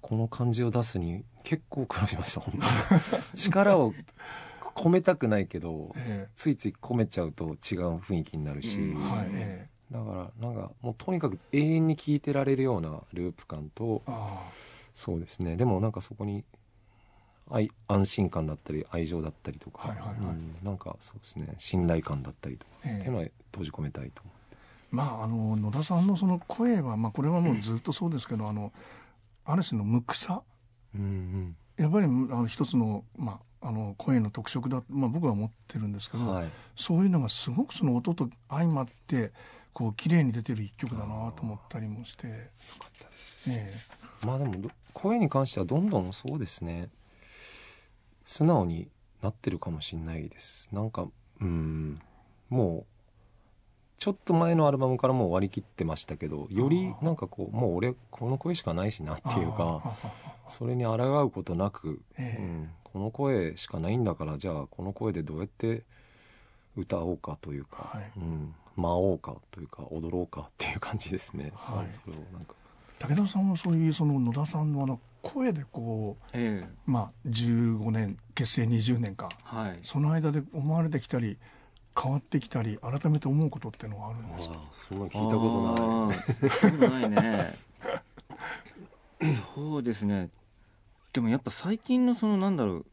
[0.00, 3.22] この感じを出すに結構苦労しました本当に。
[3.34, 3.94] 力を
[4.76, 14.02] 込めたくないけどええついつい込めちゃうと違う雰囲気になるし、うんはいえだからなんかもうとにかく永遠に聴いてられるようなループ感と
[14.92, 16.44] そうですねでもなんかそこに
[17.48, 24.32] 愛安心感だったり愛情だったりとか、はいはいはいうんなんかそうですね信頼感だったりとか、えっていうのは閉じ込めたいと思
[24.90, 28.72] まああの野田さんのその声はまあこれはもうずっとそうですけどあの
[29.44, 30.42] ある種の無草
[30.94, 36.48] うん、うんやっぱりあの一つのまああの声の特色だまあ僕は思ってるんですけど、うん、はい。
[36.76, 39.32] そういうのがすごくその音と相まって
[39.72, 42.32] こう綺麗に出てる一曲だなと思ったりもして、よ
[42.78, 43.50] かったです。
[43.50, 43.74] え
[44.24, 46.88] まあでもど声に関してはどんどんそうですね。
[48.24, 48.88] 素直に
[49.22, 50.68] なってるかもしれないです。
[50.72, 51.06] なんか
[51.40, 52.00] うん
[52.48, 52.95] もう
[53.98, 59.96] ちょっと前のアルバムからもう割り切ってましたけどよりなんかこうもう俺この声しかないしなっえていうか
[60.48, 62.42] それに抗うことなく、ええ。
[62.42, 65.82] うん、この声しかないんだからじゃあこの声でどうやって
[66.76, 68.12] 歌おうかというか、はい。
[68.16, 71.92] うん、舞おうかというか踊ろうかっていう感じですね、はい。
[71.92, 72.54] それをなんか。
[72.98, 76.68] 武田さんはそういうその野田さんのあの声でこうええ。
[76.86, 79.28] まあ15年結成20年か。
[79.42, 79.78] はい。
[79.82, 81.38] その間で思われてきたり
[81.98, 84.54] 変わってきたり改めて思うことっていうのはあるんですか？
[84.54, 87.00] ああそんなの聞いたことない。
[87.00, 87.54] ないね。
[89.54, 90.30] そうですね。
[91.12, 92.86] でもやっぱ最近のそのなんだろう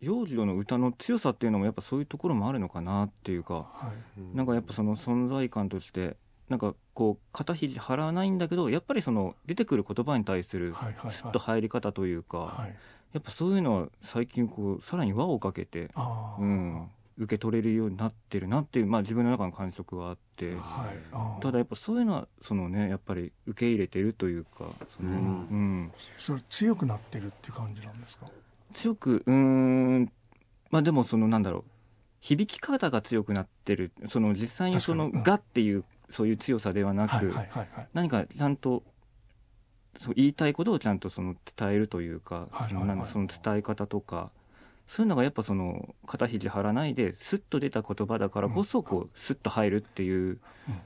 [0.00, 4.36] 幼児の歌の強さっていうのもやっぱそういうところもあるのかなっていうかはい。
[4.36, 6.16] なんかやっぱその存在感として
[6.48, 12.76] なんかこう肩肘張らないんだけどやっぱりその出てくる言葉に対するはいはいスッと入り方というか、はい。
[13.12, 16.88] やっぱそういうのは最近こうさらに輪をかけて、ああ、うん、
[17.22, 20.54] 受け取れるようになってるなっていう、まあ、自分の中の感触はあって。
[20.54, 20.92] は
[21.38, 21.40] い。
[21.40, 24.66] ただやっぱそういうのはそのねやっぱり受け入れてるというか
[24.96, 25.16] その、うん。
[25.16, 25.54] う
[25.86, 25.92] ん。
[26.18, 28.26] それ強くなってるっていう感じなんですか？
[28.74, 30.12] 強くうーん。
[30.70, 31.64] まあでもそのなんだろう。
[32.20, 33.92] 響き方が強くなってる。
[34.08, 35.20] その実際にその「確かに。
[35.20, 35.24] うん。
[35.24, 37.88] が」っていうそういう強さではなく、はいはいはいはい。
[37.94, 38.82] 何かちゃんと
[39.98, 44.30] そう言いたいことをちゃんとその伝えるというか、はいそのなんだその伝え方とか
[44.94, 50.38] そういうのがやっぱその肩肘張らないでスッと出た言葉だからこそこうスッと入るっていう、うん。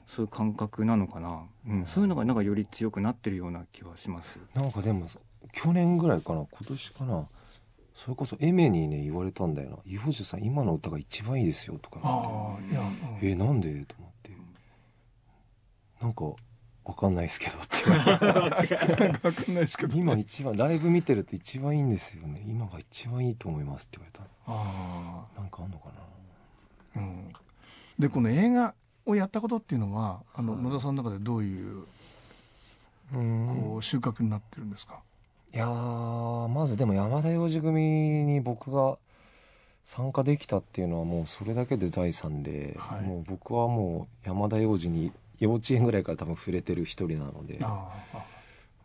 [0.07, 4.39] そういう感覚なのかな、うん、そういうのがなんかより強くなってるような気はします。
[4.55, 5.07] なんかでも
[5.51, 7.27] 去年ぐらいかな今年かな。
[7.93, 13.29] それこそエメにね言われたんだよな「伊保樹さん今の歌が一番いいですよ」とかああいや、うん。
[13.29, 14.31] えなんで?」と思って。
[15.99, 16.23] なんか
[16.87, 18.25] わかんないですけどって言わか
[19.51, 19.97] んないですけど。
[19.97, 22.41] 今一番ライブ見てると一番いいんですよね。
[22.47, 25.89] 今が一番いいと思いますって言われあたなんかあんのか
[26.95, 27.01] な。
[27.01, 27.33] あ、うん、
[27.99, 28.73] でこの映画
[29.05, 31.83] をやったことっていうのはあのはい野田さんの中でどういう
[33.13, 35.01] こう収穫になってるんですか、
[35.53, 37.81] いやーまずでも山田洋次組
[38.23, 38.97] に僕が
[39.83, 43.01] 参加できたっていうのはもうそれだけで財産で、はい。
[43.01, 48.37] もう僕はもう山田洋次に幼稚園ぐらいから多分触れてる一人なのでああ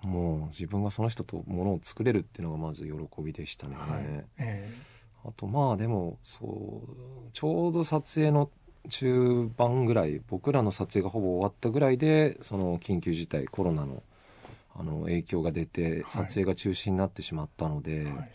[0.06, 4.24] もう自分がその人とものを作れるっていうのがまず喜びでしたね、はい。
[4.38, 4.68] え
[5.24, 8.50] あとまあでもそうちょうど撮影の
[8.88, 14.02] 中盤ぐらい僕らの撮影がほぼ終わったぐらいでその緊急事態コロナの
[14.74, 18.30] あの影響が出て撮影が中止になってしまったので、えはい。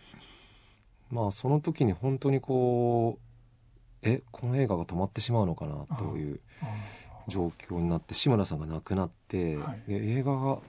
[1.09, 3.27] まあその時に本当にこう
[4.03, 6.65] えこの映画が止まってしまうのかなというあ
[7.27, 9.91] 状況になって志村さんが亡くなって、はい。
[9.91, 10.59] で映画が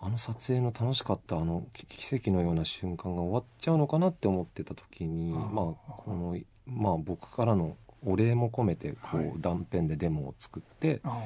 [0.00, 5.76] あの撮影の楽しかったあのき奇跡のような瞬間が終わっちゃうのかなって思ってた時にまあこ
[6.08, 9.32] のまあ僕からのお礼も込めてこう、はい。
[9.38, 11.22] 断片でデモを作ってあ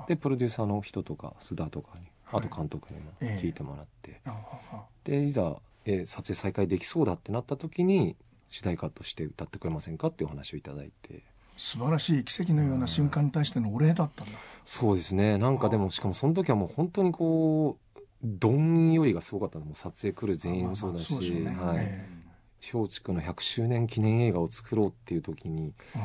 [0.00, 2.40] あでプロデューサーの人とか須田とかにはい。
[2.44, 3.42] あと監督にもええ。
[3.42, 4.36] 聞いてもらって、あ
[4.72, 8.16] あでいざ、えー撮影再開できそうだってなった時に
[8.50, 11.22] 主題歌として歌ってくれませんかっていうお話をいただいて
[11.60, 15.36] 素晴らしい奇跡のような瞬間に対してのお礼だったんだ、そうですね。
[15.36, 25.98] なんかでもしかもその時はもう本当にこうどんよりがすごかったのもう撮影来る全員もそうだし、松竹の100周年記念映画を作ろうっていう時にえ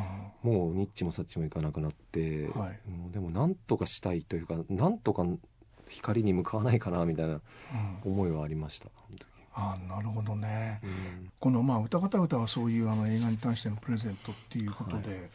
[0.46, 2.80] もうニッチもサッチもいかなくなって、はい。
[3.14, 5.26] でもなんとかしたいというかなんとか
[5.88, 7.40] 光に向かわないかなみたいなうん
[8.04, 10.80] うん思いはありました本当ああなるほどね。
[10.84, 11.32] に、うん。
[11.40, 15.30] このまあ歌方歌はそういうあの映画に対してのプレゼントっていうことで、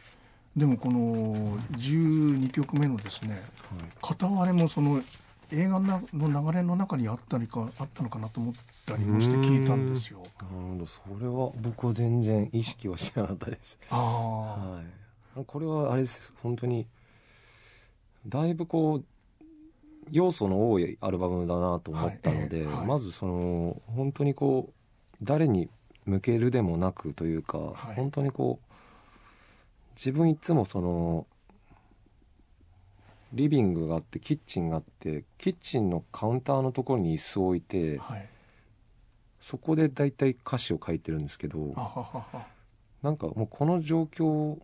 [0.55, 3.41] でもこの12曲目のですねはい。
[4.01, 5.01] 片割れもその
[5.51, 8.53] 映画の流れの中にあったりかあったのかなと思っ
[8.85, 10.19] たりもして聞いたんですよ。
[10.19, 10.85] なるほど。
[10.85, 13.79] それは僕は全然意識はしなかったです。
[13.89, 14.81] あは
[15.41, 16.33] い、これはあれです。
[16.41, 16.85] 本当に
[18.27, 19.03] だいぶこう
[20.09, 24.73] 要素の多いアルバムだなと思ったので、まずその本当にこう
[25.21, 25.69] 誰に
[26.05, 27.95] 向けるでもなくというか、はい。
[27.95, 28.73] 本当にこう
[29.95, 31.27] 自分いつもその
[33.33, 38.27] リビングがあってキッチンがあってキッチンのカウンターのところに椅子を置いてあはい。
[39.39, 41.73] そこで大体歌詞を書いてるんですけど
[43.01, 44.57] なんかもうこの状況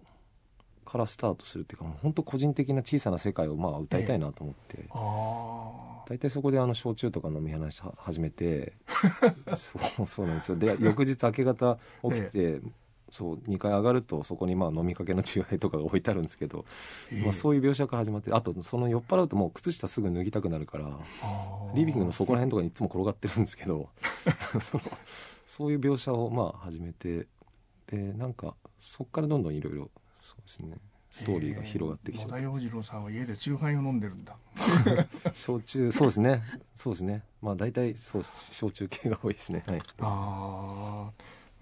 [0.87, 8.73] からスタートするっていうかもう本当個人的な小さな世界をまあ歌いたいなと思って、あ大体そこであの焼酎とか飲み話し始めて
[9.55, 10.57] そうそうなんですよ。
[10.57, 12.61] で翌日明け方起きて、
[13.11, 16.65] そう2階上がるとそこにまあ飲みかけのチューハイとかが置いてあるんですけど、
[17.11, 17.23] ええ。
[17.23, 23.89] まあ、そういう描写から始まってあとその酔っ払うともう靴下すぐ脱ぎたくなるからあリビングのそこら辺とかにいつも転がってるんですけど
[24.61, 24.83] その
[25.45, 27.27] そういう描写をまあ始めて
[27.87, 29.89] でなんかそっからどんどんいろいろ
[30.27, 30.75] そうですね。
[31.09, 34.35] ストーリーが広がってきちゃって、野田洋次郎さんは家でチューハイを飲んでるんだ。
[35.33, 36.43] 焼酎そうですね。
[36.75, 37.23] そうですね。
[37.41, 39.63] まあ大体そう焼酎系が多いですね。
[39.67, 39.79] はい。
[40.01, 41.09] あ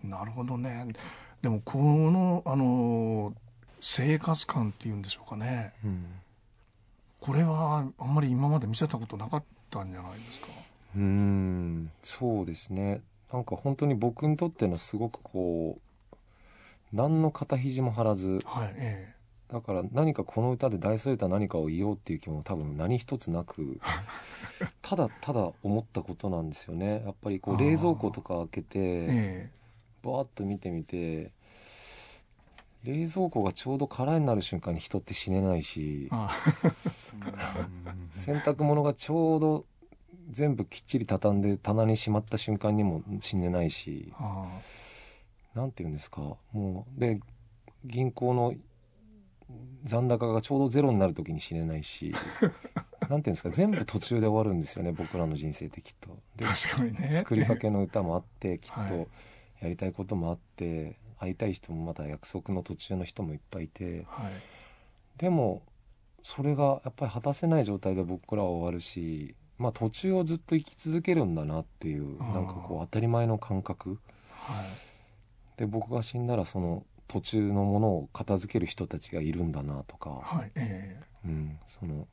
[0.03, 0.87] あなるほどね。
[1.43, 3.35] でもこのあの
[3.81, 5.73] 生活感っていうんでしょうかね。
[5.83, 6.05] うん。
[7.19, 10.47] これはあんまり今まで見せたことなかったんじゃないですか？
[10.95, 11.91] うーん。
[12.01, 13.03] そうですね。
[13.31, 15.81] なんか本当に僕にとってのすごくこう
[16.95, 19.13] 何の肩肘も張らずはい、え
[19.47, 23.79] だから何かこの歌で大それた何かを言おうっていう気も多分何一つなく
[24.81, 27.03] ただただ思ったことなんですよね。
[27.05, 29.51] やっぱりこう冷蔵庫とか開けえてえ
[30.01, 31.31] バーッと見てみて
[32.83, 36.29] 冷蔵庫がちょうど空になる瞬間に人って死ねないしあ
[38.09, 39.65] 洗濯物がちょうど
[40.29, 44.47] 全部きっちり畳んで棚にしまった瞬間にも死ねないしあ
[45.55, 46.21] なんて言うんですか？
[46.51, 47.19] もうで
[47.85, 48.53] 銀行の
[49.83, 52.13] 残高がちょうどゼロになる時に死ねないし
[53.09, 53.49] なんていうんですか？
[53.51, 56.17] 全部途中で終わるんですよね僕らの人生ってきっと。
[56.35, 57.11] で確かにね。
[57.11, 59.07] 作りかけの歌もあって きっはいと
[59.61, 64.31] やりたいこともあって会いたい人もまだ約束の途中の人もいっぱいいてはい。
[65.17, 65.61] でも
[66.23, 73.99] それがやっぱり果たせない状態で僕らは終わるしまあ途中をずっと生き続けるんだなっていうなんかこう当たり前の感覚
[74.31, 74.65] はい。
[75.57, 80.51] で僕が死んだらその途中のものを片付ける人たちがいるんだなとか、はい。
[80.55, 82.07] えうん、その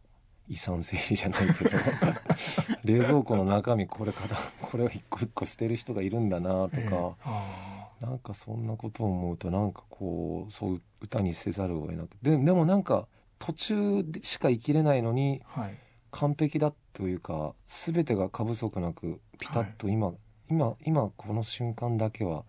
[0.48, 1.70] 遺産整理じゃないけど。
[2.84, 6.90] 冷蔵庫の中身これからこれを一個一個捨てる人がいるんだなとか、ええ
[7.24, 13.06] あなんかそんなことを思うとなんかこうそう歌にせざるを得なくででもなんか
[13.38, 15.78] 途中でしか生きれないのにーはい。
[16.10, 20.12] 完璧だというか全てが過不足なくピタッと今、
[20.48, 22.44] 今今この瞬間だけは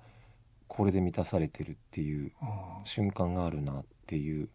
[0.75, 2.31] これで満たされてるっていう
[2.83, 4.49] 瞬間があるなっていう。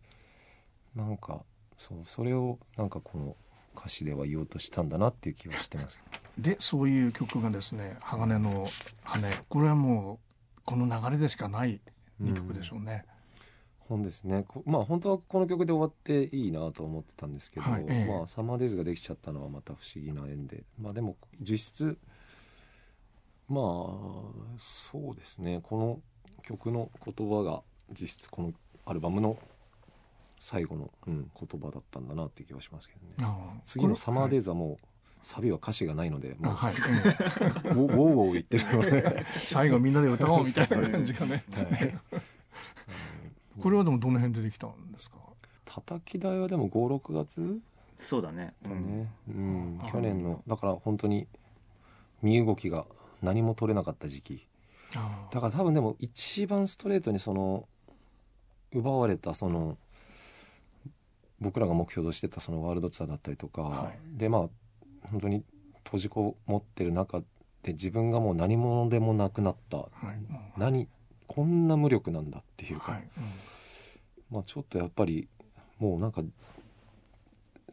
[0.97, 1.43] なんか
[1.77, 3.37] そうそれをなんかこの
[3.77, 6.03] 歌詞では言おうとしたんだなっていう気はしてます。
[6.37, 8.67] でそういう曲がですね「鋼の
[9.05, 10.15] 羽」これはも
[10.57, 11.81] うこの流れでしかない
[12.21, 13.05] 2曲でしょうね。
[13.79, 14.45] 本ですね。
[14.47, 18.07] こまあ本当はこの曲で終わっていいなと思ってたんですけど、はいええ。
[18.07, 20.65] まあ、サマーデイズができちゃったのはまた不思議な縁で。
[20.81, 21.99] まあでも実質
[23.49, 23.65] まあ
[24.59, 25.61] そうですね。
[25.63, 26.01] この
[26.43, 28.53] 曲の言葉が実質この
[28.87, 29.37] アルバムの
[30.39, 33.35] 最後の、うん、言葉だったんだなっていう気はしますけどね。
[33.65, 34.87] 次の「サマーデイズズ」はもう
[35.23, 41.45] サビは歌詞がないのでもう、はい、えウォーウォー言ってるので、え最後みんなで歌おうみたいな感じがね。
[41.51, 42.23] はい
[43.61, 45.17] これはでもどの辺でできたんですか
[45.65, 47.59] 叩き台はでも56月
[48.01, 51.27] そうだねだね、うんあ去年のだから本当に
[52.23, 52.87] 身動きが
[53.23, 54.47] 何も取れなかった時期
[55.31, 57.69] だから多分でも一番ストレートにその
[58.73, 59.77] 奪われたその
[61.41, 64.19] 僕らが目標としてたそのワールドツアーだったりとか、はい。
[64.19, 64.41] でまあ
[65.11, 65.45] 本当に
[65.85, 67.21] 閉じこもってる中
[67.63, 70.07] で自分がもう何者でもなくなった、はい。
[70.07, 70.39] うん。
[70.57, 70.89] 何
[71.27, 73.09] こんな無力なんだっていうか、はい。
[73.17, 73.25] うん。
[74.31, 75.29] まあちょっとやっぱり
[75.79, 76.23] もうなんか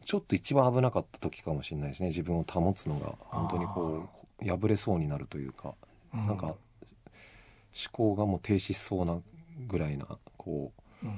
[0.05, 2.09] ちょっと一番危なかった時かもしれないですね。
[2.09, 3.15] 自分を保つのが。
[3.19, 4.07] 本当にこ
[4.41, 5.73] う破れそうになるというか、
[6.13, 6.55] うなんか思
[7.91, 9.17] 考がもう停止しそうな
[9.67, 10.05] ぐらいな
[10.37, 10.71] こ
[11.03, 11.13] ううん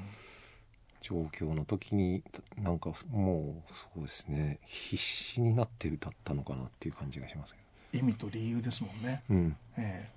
[1.07, 2.21] 状況の時に
[2.57, 9.23] なんかもうそうですね必死になって歌ったのかなっていう感じがしますけ意味と理由ですもんね。
[9.29, 10.09] ど、うん、え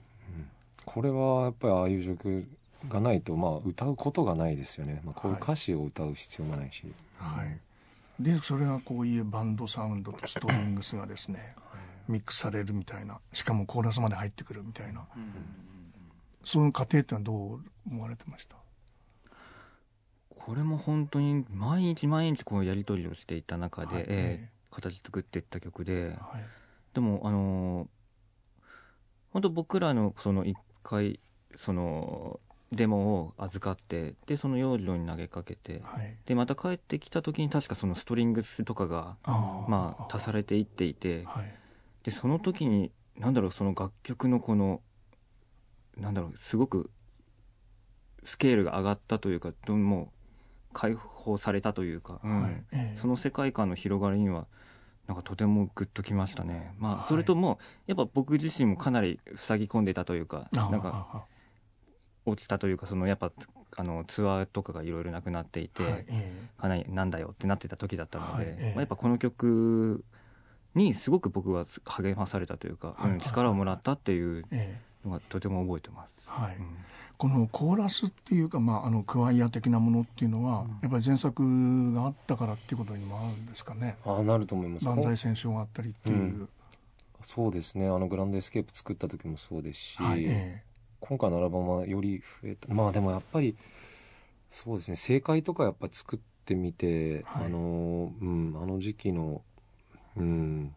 [0.84, 2.44] これはやっぱりああいう状況
[2.88, 5.42] がないとまあ歌うことがないですよね、まあ、こういうはい。
[5.42, 7.60] 歌詞を歌う必要もないし、えはい。
[8.18, 11.54] でそれがこういうバンドサウンドとストリングスがですね
[12.08, 15.06] ミックスされるみたいなしかもコーラスまで入ってくるみたいな
[16.44, 17.60] その過程ってのはどう
[17.90, 18.56] 思われてました？
[20.28, 24.04] これも本当に毎日毎日こうやり取りをしていた中で、はい。
[24.08, 26.44] えー形作っていった曲ではい。
[26.94, 27.88] でもあのー
[29.32, 31.18] 本当僕らのその一回
[31.56, 32.38] その
[32.70, 36.16] デモを預かってでその養生に投げかけてはい。
[36.24, 41.52] でまた帰ってきた時に確かそのストリングスとかがまあ足されていっていてはい。
[42.04, 44.80] でその時になんだろうその楽曲のこの
[46.00, 46.90] なんだろうすごく
[48.24, 50.12] スケールが上がったというかどうも
[50.72, 52.42] 解放されたというか、うん。
[52.42, 52.98] はいええ。
[53.00, 54.46] その世界観の広がりには
[55.06, 56.74] なんかとてもグッときましたね。
[56.78, 56.98] まはい。
[57.00, 61.24] あそれともやっぱ僕自身もかなり塞ぎ込んでたというかなんかあ
[62.26, 63.32] 落ちたというかそのやっぱ
[63.76, 66.04] あのツアーとかがいろいろなくなっていて、はい。
[66.08, 70.04] えかなりなんだよってなってた時だったので、まあ、やっぱこの曲
[70.74, 73.12] にすごく僕は励まされたというか、はい。
[73.12, 76.28] うん力をもらったっていうえええのがとても覚えてます。
[76.28, 76.56] はい。
[76.56, 76.76] うん。
[77.16, 83.98] このコーラスっていうか、まあ、あのクワイア的なものっていうのは、やっぱり前作があったからっていうことにもあるんですかね。
[84.06, 84.86] ああなると思います。
[84.86, 86.48] 万歳戦争があったりっていう、うん。
[87.20, 87.86] そうですね。
[87.86, 90.62] あのグランドエスケープ作った時もそうですし、はいえ
[91.00, 92.72] 今回のアルバムはより増えた。
[92.72, 93.54] まあでもやっぱり
[94.48, 94.96] そうですね。
[94.96, 97.46] 正解とかやっぱ作ってみて、はい。
[97.46, 99.42] あのうんあの時期の
[100.16, 100.74] うん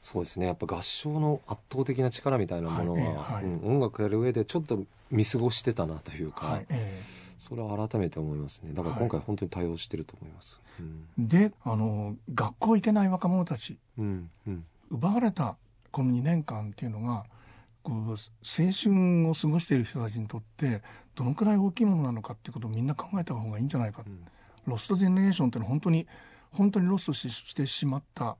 [0.00, 0.46] そうですね。
[0.46, 7.00] やっぱ合唱の圧倒的な力みたいなものは、はいうん音楽やる上でちょっと見過ごしてたなというか、えはいえ
[7.38, 8.72] それは改めて思いますね。
[8.72, 10.82] だから今回本当に対応してると思います、え
[11.18, 14.64] であの学校行けない若者たちうんうん。
[14.90, 15.56] 奪われた
[15.90, 17.24] この2年間っていうのが
[17.82, 18.16] こう青
[18.72, 20.82] 春を過ごしている人たちにとって
[21.14, 24.20] どのくらい大きいものなのかっていうことをみんな考えた方がいいんじゃないか、うん。
[24.66, 26.06] ロストジェネレーションっていうのは本当に
[26.50, 28.36] 本当にロストししてしまった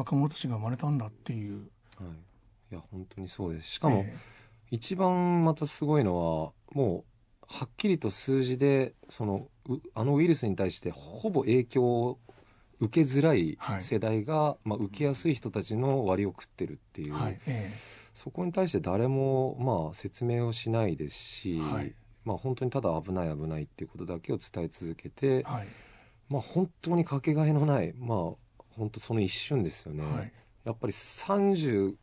[0.00, 1.70] 若者たちが生まれたんだっていう。
[1.98, 3.72] はい、いや本当にそうです。
[3.72, 4.16] しかも、え
[4.70, 7.04] 一番またすごいのはも
[7.42, 12.18] うはっきりと数字でそのうあのウイルスに対してほぼ影響を
[12.78, 13.82] 受けづらいはい。
[13.82, 17.38] 世代が、まあ、受けやすい人たちの割を食ってるっていう、えはい。
[17.46, 17.70] え
[18.14, 21.94] そこに対して誰も、まあ、説明をしないですし、はい。
[22.24, 25.66] まあ、本当にただ危ない危ないっていうことだけを伝え続けてえ、はい。
[26.28, 28.49] まあ、本当にかけがえのない、まあ、
[28.80, 30.02] 本当その一瞬ですよね。
[30.02, 30.32] はい。
[30.64, 31.94] やっぱり36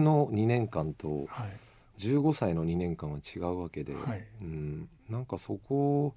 [0.00, 1.50] の2年間とはい。
[1.98, 4.26] 15歳の2年間は違うわけで、はい。
[4.40, 6.14] うん、なんかそこを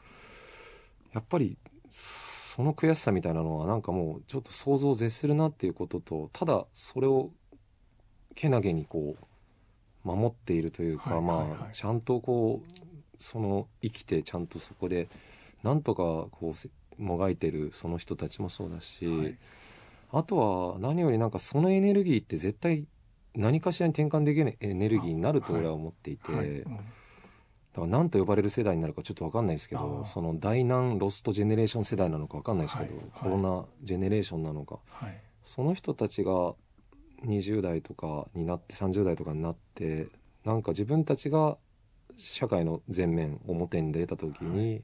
[1.14, 1.58] やっぱり
[1.90, 7.32] そその悔しさみたいなのはなんかもうちょっと想像を絶するなっていうこととただそれを
[8.34, 11.48] けなげにこう守っているというか、はいはいはい。
[11.58, 12.82] まあちゃんとこう
[13.20, 15.10] その生きてちゃんとそこで
[15.64, 19.38] なんとかこうせもがいてるその人たちもそうだし、はい
[20.18, 22.86] あとは何よりなんかそのエネルギーって絶対
[23.36, 26.48] 何かしらに転換できるエネルギーになると俺は思っていて、はい。
[26.48, 26.64] うん。
[26.64, 26.82] だか
[27.82, 33.04] ら何と呼ばれる世代になるかちょっと分かんないですけどその大難ロストジェネレーション世代なのか分かんないですけど、はい。
[33.04, 33.12] はい。
[33.24, 34.80] コロナジェネレーションなのか。
[34.88, 35.22] はい。
[35.44, 36.54] その人たちが
[37.26, 40.08] 20代とかになって30代とかになって
[40.46, 41.58] なんか自分たちが
[42.16, 44.82] 社会の前面表に出た時に、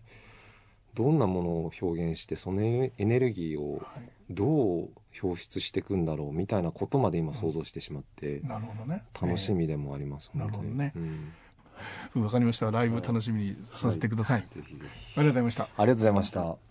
[0.93, 4.09] どんなものを表現してそのエネルギーをはい。
[4.29, 4.89] どう
[5.21, 9.03] 表出していくんだろうみたいなことまで今想像してしまって、なるほどね。
[9.21, 10.77] 楽しみでもあります、ええ本当に。
[10.77, 10.99] なるほ
[12.15, 12.23] うん。
[12.23, 12.71] わかりました。
[12.71, 15.19] ライブ楽しみにさせてください、ぜひぜひ。
[15.19, 15.63] ありがとうございました。
[15.63, 16.70] ありがとうございました